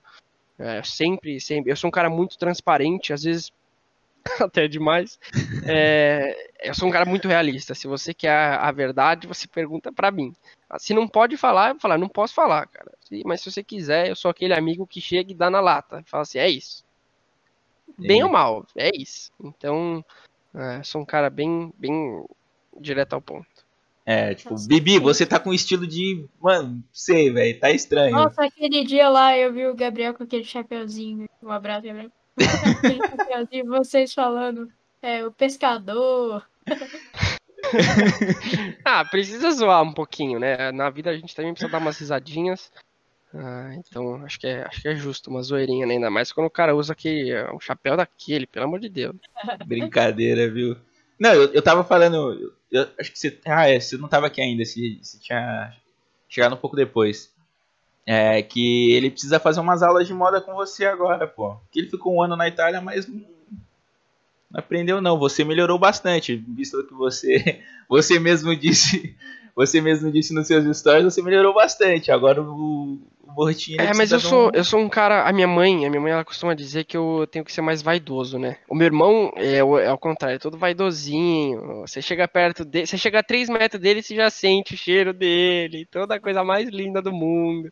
[0.57, 1.69] É, sempre, sempre.
[1.69, 3.51] Eu sou um cara muito transparente, às vezes
[4.39, 5.19] até demais.
[5.67, 7.75] É, eu sou um cara muito realista.
[7.75, 10.33] Se você quer a, a verdade, você pergunta para mim.
[10.77, 12.91] Se não pode falar, eu vou falar, não posso falar, cara.
[13.25, 16.03] Mas se você quiser, eu sou aquele amigo que chega e dá na lata.
[16.05, 16.83] Fala assim, é isso.
[17.97, 19.31] Bem ou mal, é isso.
[19.43, 20.05] Então,
[20.53, 22.23] é, sou um cara bem, bem
[22.79, 23.47] direto ao ponto.
[24.05, 26.25] É, tipo, Nossa, Bibi, você tá com estilo de.
[26.41, 28.15] Mano, sei, velho, tá estranho.
[28.15, 31.29] Nossa, aquele dia lá eu vi o Gabriel com aquele chapeuzinho.
[31.43, 32.11] Um abraço, Gabriel.
[33.17, 34.67] chapeuzinho, vocês falando,
[35.01, 36.43] é, o pescador.
[38.85, 40.71] ah, precisa zoar um pouquinho, né?
[40.71, 42.71] Na vida a gente também precisa dar umas risadinhas.
[43.33, 45.95] Ah, então acho que, é, acho que é justo uma zoeirinha, né?
[45.95, 49.15] ainda mais quando o cara usa aquele, um chapéu daquele, pelo amor de Deus.
[49.67, 50.75] Brincadeira, viu?
[51.19, 52.55] Não, eu, eu tava falando.
[52.71, 53.39] Eu, acho que você.
[53.45, 55.75] Ah, é, você não tava aqui ainda, você, você tinha
[56.27, 57.33] chegado um pouco depois.
[58.05, 61.57] É que ele precisa fazer umas aulas de moda com você agora, pô.
[61.71, 63.23] Que ele ficou um ano na Itália, mas não,
[64.51, 65.17] não aprendeu não.
[65.19, 69.15] Você melhorou bastante, visto que você você mesmo disse,
[69.55, 72.11] você mesmo disse nos seus stories, você melhorou bastante.
[72.11, 72.99] Agora o,
[73.33, 73.79] Bortinho.
[73.79, 74.51] É, mas eu sou, um...
[74.53, 75.27] eu sou um cara.
[75.27, 77.81] A minha mãe, a minha mãe ela costuma dizer que eu tenho que ser mais
[77.81, 78.57] vaidoso, né?
[78.67, 81.81] O meu irmão é, é ao contrário, é todo vaidosinho.
[81.81, 85.13] Você chega perto dele, você chega a 3 metros dele, você já sente o cheiro
[85.13, 87.71] dele, toda a coisa mais linda do mundo.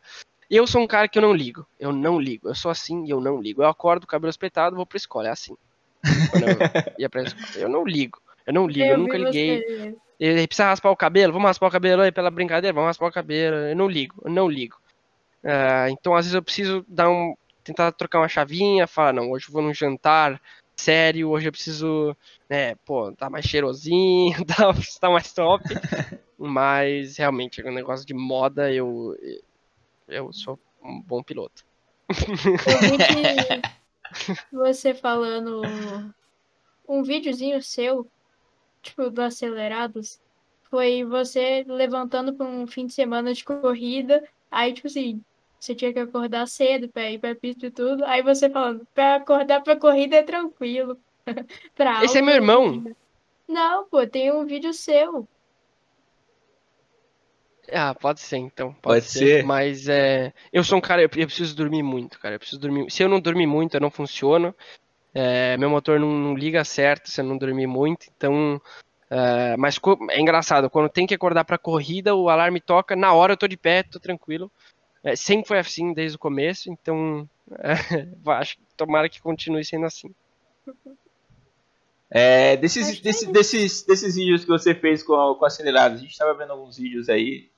[0.49, 1.67] Eu sou um cara que eu não ligo.
[1.78, 2.47] Eu não ligo.
[2.47, 3.61] Eu sou assim e eu não ligo.
[3.61, 5.28] Eu acordo, cabelo espetado, vou pra escola.
[5.28, 5.55] É assim.
[6.04, 6.04] Eu,
[7.00, 7.64] ia pra escola.
[7.64, 8.20] eu não ligo.
[8.45, 9.95] Eu não ligo, eu, eu nunca liguei.
[10.20, 11.34] Ele precisa raspar o cabelo?
[11.34, 12.74] Vamos raspar o cabelo aí pela brincadeira?
[12.74, 13.58] Vamos raspar o cabelo.
[13.58, 14.78] Eu não ligo, eu não ligo.
[15.43, 17.36] Uh, então, às vezes, eu preciso dar um.
[17.64, 20.41] tentar trocar uma chavinha, falar, não, hoje eu vou num jantar
[20.76, 22.16] sério, hoje eu preciso,
[22.48, 25.64] né, pô, tá mais cheirosinho, tá, tá mais top.
[26.38, 29.16] Mas realmente, o negócio de moda, eu.
[30.08, 31.66] Eu sou um bom piloto.
[32.08, 33.76] Eu vi que
[34.51, 35.62] você falando
[36.88, 38.10] um videozinho seu,
[38.82, 40.20] tipo, do Acelerados,
[40.70, 45.22] foi você levantando para um fim de semana de corrida Aí, tipo assim,
[45.60, 48.03] você tinha que acordar cedo pra ir pra pista e tudo.
[48.05, 50.97] Aí você falando, pra acordar pra corrida é tranquilo.
[51.76, 52.84] pra Esse é meu irmão?
[53.47, 55.28] Não, pô, tem um vídeo seu.
[57.72, 58.74] Ah, pode ser então.
[58.74, 60.34] Pode, pode ser, ser, Mas é.
[60.51, 62.36] Eu sou um cara, eu, eu, preciso dormir muito, cara.
[62.36, 62.89] Eu preciso dormir.
[62.89, 64.55] Se eu não dormir muito, eu não funciono.
[65.13, 68.07] É, meu motor não, não, liga certo se eu não dormir muito.
[68.15, 68.61] Então,
[69.09, 73.34] Uh, mas é engraçado, quando tem que acordar para corrida, o alarme toca, na hora
[73.34, 74.51] eu tô de pé, tô tranquilo.
[75.01, 77.72] É, sempre foi assim desde o começo, então é,
[78.38, 80.13] acho que tomara que continue sendo assim.
[82.09, 86.34] É, desses, desses, desses, desses vídeos que você fez com, com acelerados, a gente estava
[86.34, 87.49] vendo alguns vídeos aí.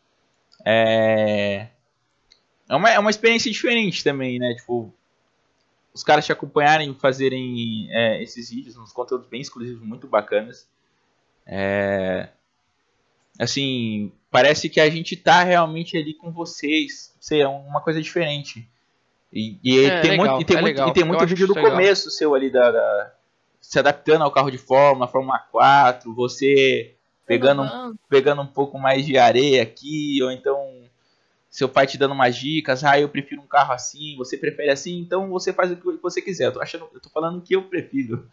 [0.65, 1.67] É,
[2.67, 4.53] é, uma, é uma experiência diferente também, né?
[4.55, 4.93] Tipo,
[5.93, 10.67] os caras te acompanharem fazerem é, esses vídeos, uns conteúdos bem exclusivos, muito bacanas.
[11.45, 12.29] É,
[13.39, 17.15] assim, parece que a gente tá realmente ali com vocês.
[17.19, 18.67] Sei, é uma coisa diferente.
[19.31, 21.53] E, e é, tem, legal, muito, e tem, é muito, e tem muito vídeo do
[21.53, 22.17] começo legal.
[22.17, 23.13] seu ali da, da,
[23.61, 26.95] se adaptando ao carro de Fórmula, Fórmula 4, você
[27.29, 30.81] pegando, pegando um pouco mais de areia aqui, ou então
[31.47, 34.97] seu pai te dando umas dicas, ah, eu prefiro um carro assim, você prefere assim,
[34.97, 36.47] então você faz o que você quiser.
[36.47, 38.27] Eu tô achando, eu tô falando o que eu prefiro.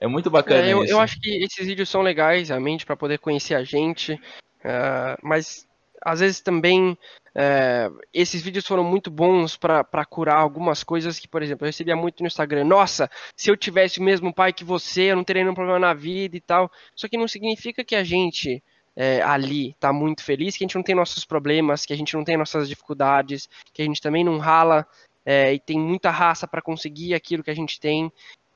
[0.00, 0.94] É muito bacana é, eu, isso.
[0.94, 4.14] Eu acho que esses vídeos são legais, realmente, para poder conhecer a gente.
[4.14, 5.67] Uh, mas
[6.02, 11.42] às vezes também uh, esses vídeos foram muito bons para curar algumas coisas que, por
[11.42, 12.64] exemplo, eu recebia muito no Instagram.
[12.64, 15.94] Nossa, se eu tivesse o mesmo pai que você, eu não teria nenhum problema na
[15.94, 16.70] vida e tal.
[16.94, 18.62] Só que não significa que a gente
[18.96, 22.14] é, ali tá muito feliz, que a gente não tem nossos problemas, que a gente
[22.14, 24.84] não tem nossas dificuldades, que a gente também não rala
[25.24, 28.12] é, e tem muita raça para conseguir aquilo que a gente tem.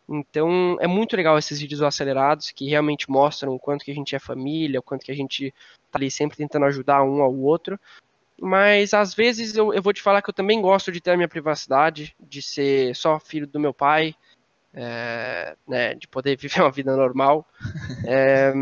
[0.08, 4.16] Então é muito legal esses vídeos acelerados que realmente mostram o quanto que a gente
[4.16, 5.54] é família, o quanto que a gente
[5.92, 7.78] tá ali sempre tentando ajudar um ao outro.
[8.40, 11.16] mas às vezes eu, eu vou te falar que eu também gosto de ter a
[11.16, 14.14] minha privacidade, de ser só filho do meu pai,
[14.74, 17.46] é, né, de poder viver uma vida normal.
[18.06, 18.52] É,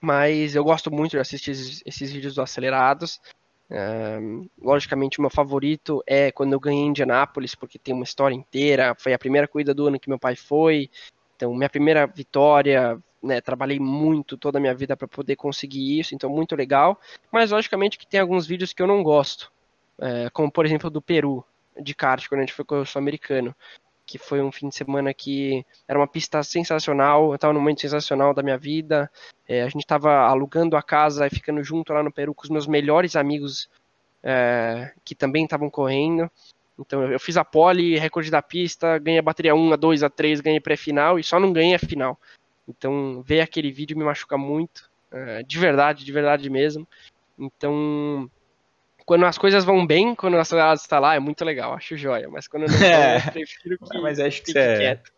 [0.00, 3.20] mas eu gosto muito de assistir esses, esses vídeos do Acelerados.
[3.70, 4.18] É,
[4.60, 8.94] logicamente, o meu favorito é quando eu ganhei em Indianápolis, porque tem uma história inteira.
[8.98, 10.90] Foi a primeira corrida do ano que meu pai foi.
[11.36, 16.14] Então, minha primeira vitória, né, trabalhei muito toda a minha vida para poder conseguir isso,
[16.14, 17.00] então muito legal.
[17.32, 19.50] Mas logicamente que tem alguns vídeos que eu não gosto,
[19.98, 21.44] é, como por exemplo do Peru
[21.80, 23.54] de kart quando a gente foi com o sul-americano,
[24.06, 27.80] que foi um fim de semana que era uma pista sensacional, eu estava num momento
[27.80, 29.10] sensacional da minha vida.
[29.48, 32.50] É, a gente estava alugando a casa e ficando junto lá no Peru com os
[32.50, 33.68] meus melhores amigos
[34.22, 36.30] é, que também estavam correndo.
[36.78, 40.10] Então eu fiz a pole, recorde da pista, ganhei a bateria 1, a 2, a
[40.10, 42.18] 3, ganhei pré-final e só não ganhei a final.
[42.66, 46.88] Então, ver aquele vídeo me machuca muito, é, de verdade, de verdade mesmo.
[47.38, 48.30] Então,
[49.04, 52.28] quando as coisas vão bem, quando a acelerada está lá, é muito legal, acho joia.
[52.28, 53.18] Mas quando não É.
[53.18, 55.12] eu prefiro que Mas acho que é, quieto.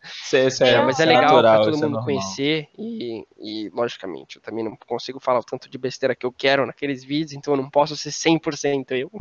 [0.45, 2.03] isso é, é, É, mas é legal natural, pra todo é mundo normal.
[2.03, 6.31] conhecer e, e, logicamente, eu também não consigo falar o tanto de besteira que eu
[6.31, 9.11] quero naqueles vídeos, então eu não posso ser 100% eu,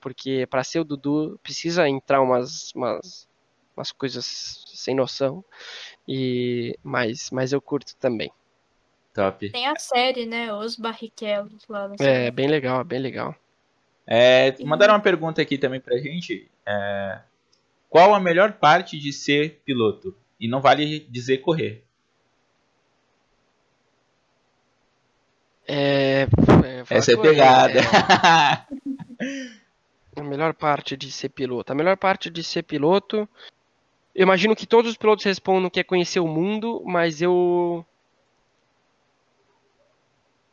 [0.00, 3.26] porque para ser o Dudu precisa entrar umas, umas,
[3.76, 5.42] umas coisas sem noção,
[6.06, 8.30] e mas, mas eu curto também.
[9.14, 9.50] Top.
[9.50, 10.52] Tem a série, né?
[10.52, 13.34] Os Barrichellos lá no É bem legal, bem legal.
[14.06, 16.50] É, mandaram uma pergunta aqui também pra gente.
[16.66, 17.20] é,
[17.88, 20.16] qual a melhor parte de ser piloto?
[20.40, 21.84] E não vale dizer correr.
[25.68, 27.80] É, é, Essa é correr, pegada.
[27.80, 29.52] é.
[30.14, 31.72] A melhor parte de ser piloto.
[31.72, 33.28] A melhor parte de ser piloto.
[34.14, 37.84] Eu imagino que todos os pilotos respondam que é conhecer o mundo, mas eu.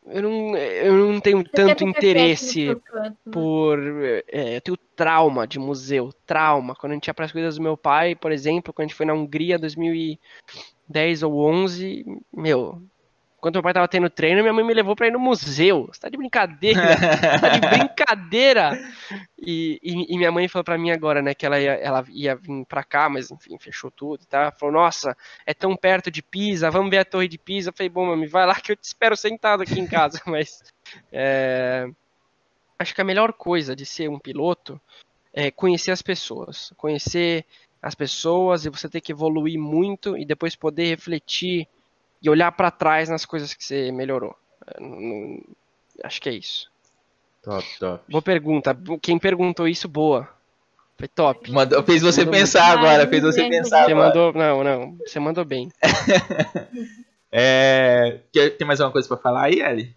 [0.06, 3.16] Eu não, eu não tenho Você tanto interesse né?
[3.32, 3.78] por.
[4.28, 6.74] é, eu tenho trauma de museu, trauma.
[6.74, 8.96] Quando a gente ia para as coisas do meu pai, por exemplo, quando a gente
[8.96, 12.82] foi na Hungria 2010 ou 11, meu.
[13.40, 15.88] Quando meu pai tava tendo treino, minha mãe me levou pra ir no museu.
[15.88, 16.82] Você tá de brincadeira?
[16.98, 18.72] Você tá de brincadeira?
[19.42, 22.36] E, e, e minha mãe falou pra mim agora, né, que ela ia, ela ia
[22.36, 24.42] vir pra cá, mas enfim, fechou tudo, tá?
[24.42, 25.16] Ela falou, nossa,
[25.46, 27.70] é tão perto de Pisa, vamos ver a torre de Pisa.
[27.70, 30.22] Eu falei, bom, mami, vai lá que eu te espero sentado aqui em casa.
[30.28, 30.62] Mas
[31.12, 31.90] é,
[32.78, 34.80] acho que a melhor coisa de ser um piloto
[35.34, 36.74] é conhecer as pessoas.
[36.76, 37.46] Conhecer
[37.82, 41.68] as pessoas e você ter que evoluir muito e depois poder refletir
[42.22, 44.36] e olhar pra trás nas coisas que você melhorou.
[44.68, 46.70] É, acho que é isso.
[47.44, 48.04] top, top.
[48.12, 48.78] Boa pergunta.
[49.02, 50.28] Quem perguntou isso, boa.
[50.98, 51.50] Foi top.
[51.52, 52.80] Mandou- fez você Mandou pensar muito.
[52.88, 54.08] agora, fez você pensar Você agora.
[54.10, 54.34] mandou.
[54.34, 54.98] Não, não.
[55.06, 55.72] Você mandou bem.
[57.32, 59.96] É, quer- tem mais alguma coisa pra falar aí, Eli?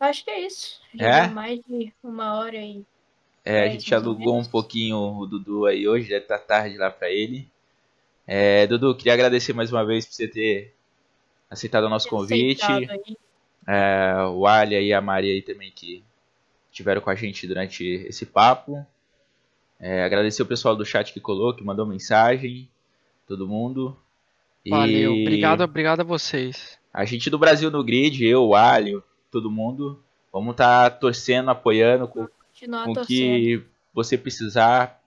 [0.00, 0.80] Acho que é isso.
[0.94, 1.28] Já É?
[1.28, 2.82] mais de uma hora e.
[3.44, 7.10] É, a gente alugou um pouquinho o Dudu aí hoje, deve estar tarde lá pra
[7.10, 7.48] ele.
[8.26, 10.74] É, Dudu, queria agradecer mais uma vez por você ter
[11.50, 12.64] aceitado o nosso convite.
[13.66, 16.02] É, o Ali e a Maria aí também que
[16.70, 18.86] estiveram com a gente durante esse papo.
[19.80, 22.68] É, agradecer o pessoal do chat que colou, que mandou mensagem,
[23.26, 23.96] todo mundo.
[24.64, 25.12] E Valeu.
[25.12, 26.78] Obrigado, obrigado a vocês.
[26.92, 32.08] A gente do Brasil no Grid, eu, o Alio, todo mundo, vamos estar torcendo, apoiando
[32.08, 33.62] com, com o que
[33.94, 35.00] você precisar.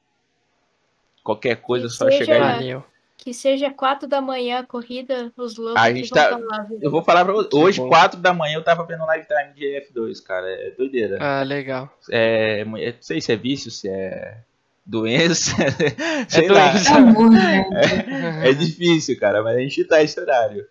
[1.23, 2.53] Qualquer coisa, é Que só chegar aí.
[2.53, 2.90] Valeu.
[3.23, 6.67] Que seja quatro da manhã a corrida, os loucos A que gente tá- lá?
[6.81, 7.87] Eu vou falar pra você, hoje, bom.
[7.87, 10.47] 4 da manhã, eu tava vendo live time de F2, cara.
[10.49, 11.19] É doideira.
[11.21, 11.87] Ah, legal.
[12.09, 14.39] É, é- não sei se é vício, se é
[14.83, 15.51] doença.
[16.27, 16.71] sei É lá.
[16.71, 16.95] doença.
[16.95, 18.47] Amor, gente.
[18.47, 20.65] É difícil, cara, mas a gente tá esse horário.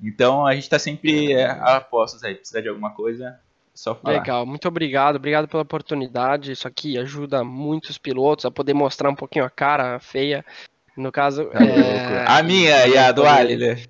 [0.00, 2.36] Então a gente tá sempre é, a postos aí.
[2.36, 3.34] Precisar de alguma coisa, é
[3.74, 4.14] só falar.
[4.18, 6.52] Legal, muito obrigado, obrigado pela oportunidade.
[6.52, 10.44] Isso aqui ajuda muitos pilotos a poder mostrar um pouquinho a cara feia.
[10.96, 12.24] No caso, Tá é.
[12.26, 13.82] A minha e a do poder- Ali, né?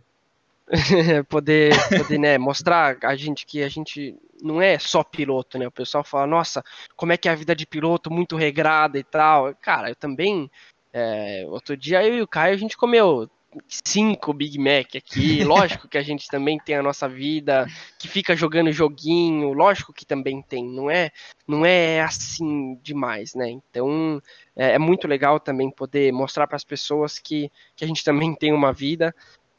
[1.29, 5.67] poder, poder né, mostrar a gente que a gente não é só piloto, né?
[5.67, 6.65] O pessoal fala, nossa,
[6.97, 9.55] como é que é a vida de piloto, muito regrada e tal.
[9.63, 10.51] Cara, eu também,
[10.93, 13.31] é, outro dia eu e o Caio, a gente comeu
[13.69, 15.43] cinco Big Mac aqui.
[15.45, 17.67] Lógico que a gente também tem a nossa vida,
[17.99, 21.11] que fica jogando joguinho, lógico que também tem, não é,
[21.47, 23.51] não é assim demais, né?
[23.51, 24.21] Então
[24.55, 28.35] é, é muito legal também poder mostrar para as pessoas que, que a gente também
[28.35, 29.15] tem uma vida.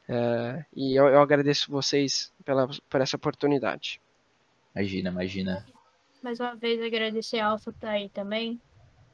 [0.10, 4.00] É, e eu, eu agradeço vocês pela, por essa oportunidade.
[4.76, 5.66] Imagina, imagina.
[6.22, 8.62] Mais uma vez agradecer a Alfa tá aí também.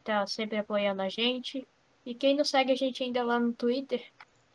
[0.03, 1.65] Tá sempre apoiando a gente.
[2.05, 4.03] E quem não segue a gente ainda lá no Twitter,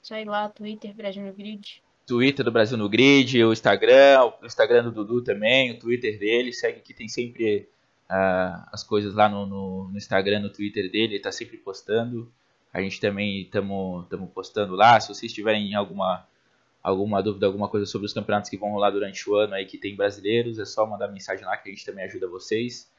[0.08, 1.82] sai lá, Twitter Brasil no Grid.
[2.06, 6.50] Twitter do Brasil no Grid, o Instagram, o Instagram do Dudu também, o Twitter dele.
[6.50, 7.68] Segue que tem sempre
[8.08, 12.32] uh, as coisas lá no, no, no, Instagram, no Twitter dele, ele tá sempre postando.
[12.72, 14.98] A gente também estamos postando lá.
[14.98, 16.26] Se vocês tiverem alguma,
[16.82, 19.76] alguma dúvida, alguma coisa sobre os campeonatos que vão rolar durante o ano aí que
[19.76, 22.90] tem brasileiros, é só mandar mensagem lá que a gente também ajuda vocês.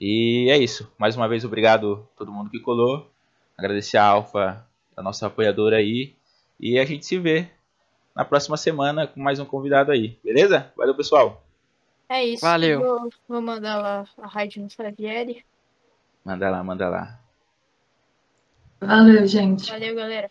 [0.00, 0.90] E é isso.
[0.96, 3.10] Mais uma vez, obrigado a todo mundo que colou.
[3.58, 6.14] Agradecer a Alfa, a nossa apoiadora aí.
[6.58, 7.48] E a gente se vê
[8.14, 10.18] na próxima semana com mais um convidado aí.
[10.24, 10.72] Beleza?
[10.76, 11.44] Valeu, pessoal.
[12.08, 12.40] É isso.
[12.40, 12.80] Valeu.
[12.80, 15.44] Vou, vou mandar lá a rádio no Savieri.
[16.24, 17.20] Manda lá, manda lá.
[18.80, 19.70] Valeu, gente.
[19.70, 20.30] Valeu, galera.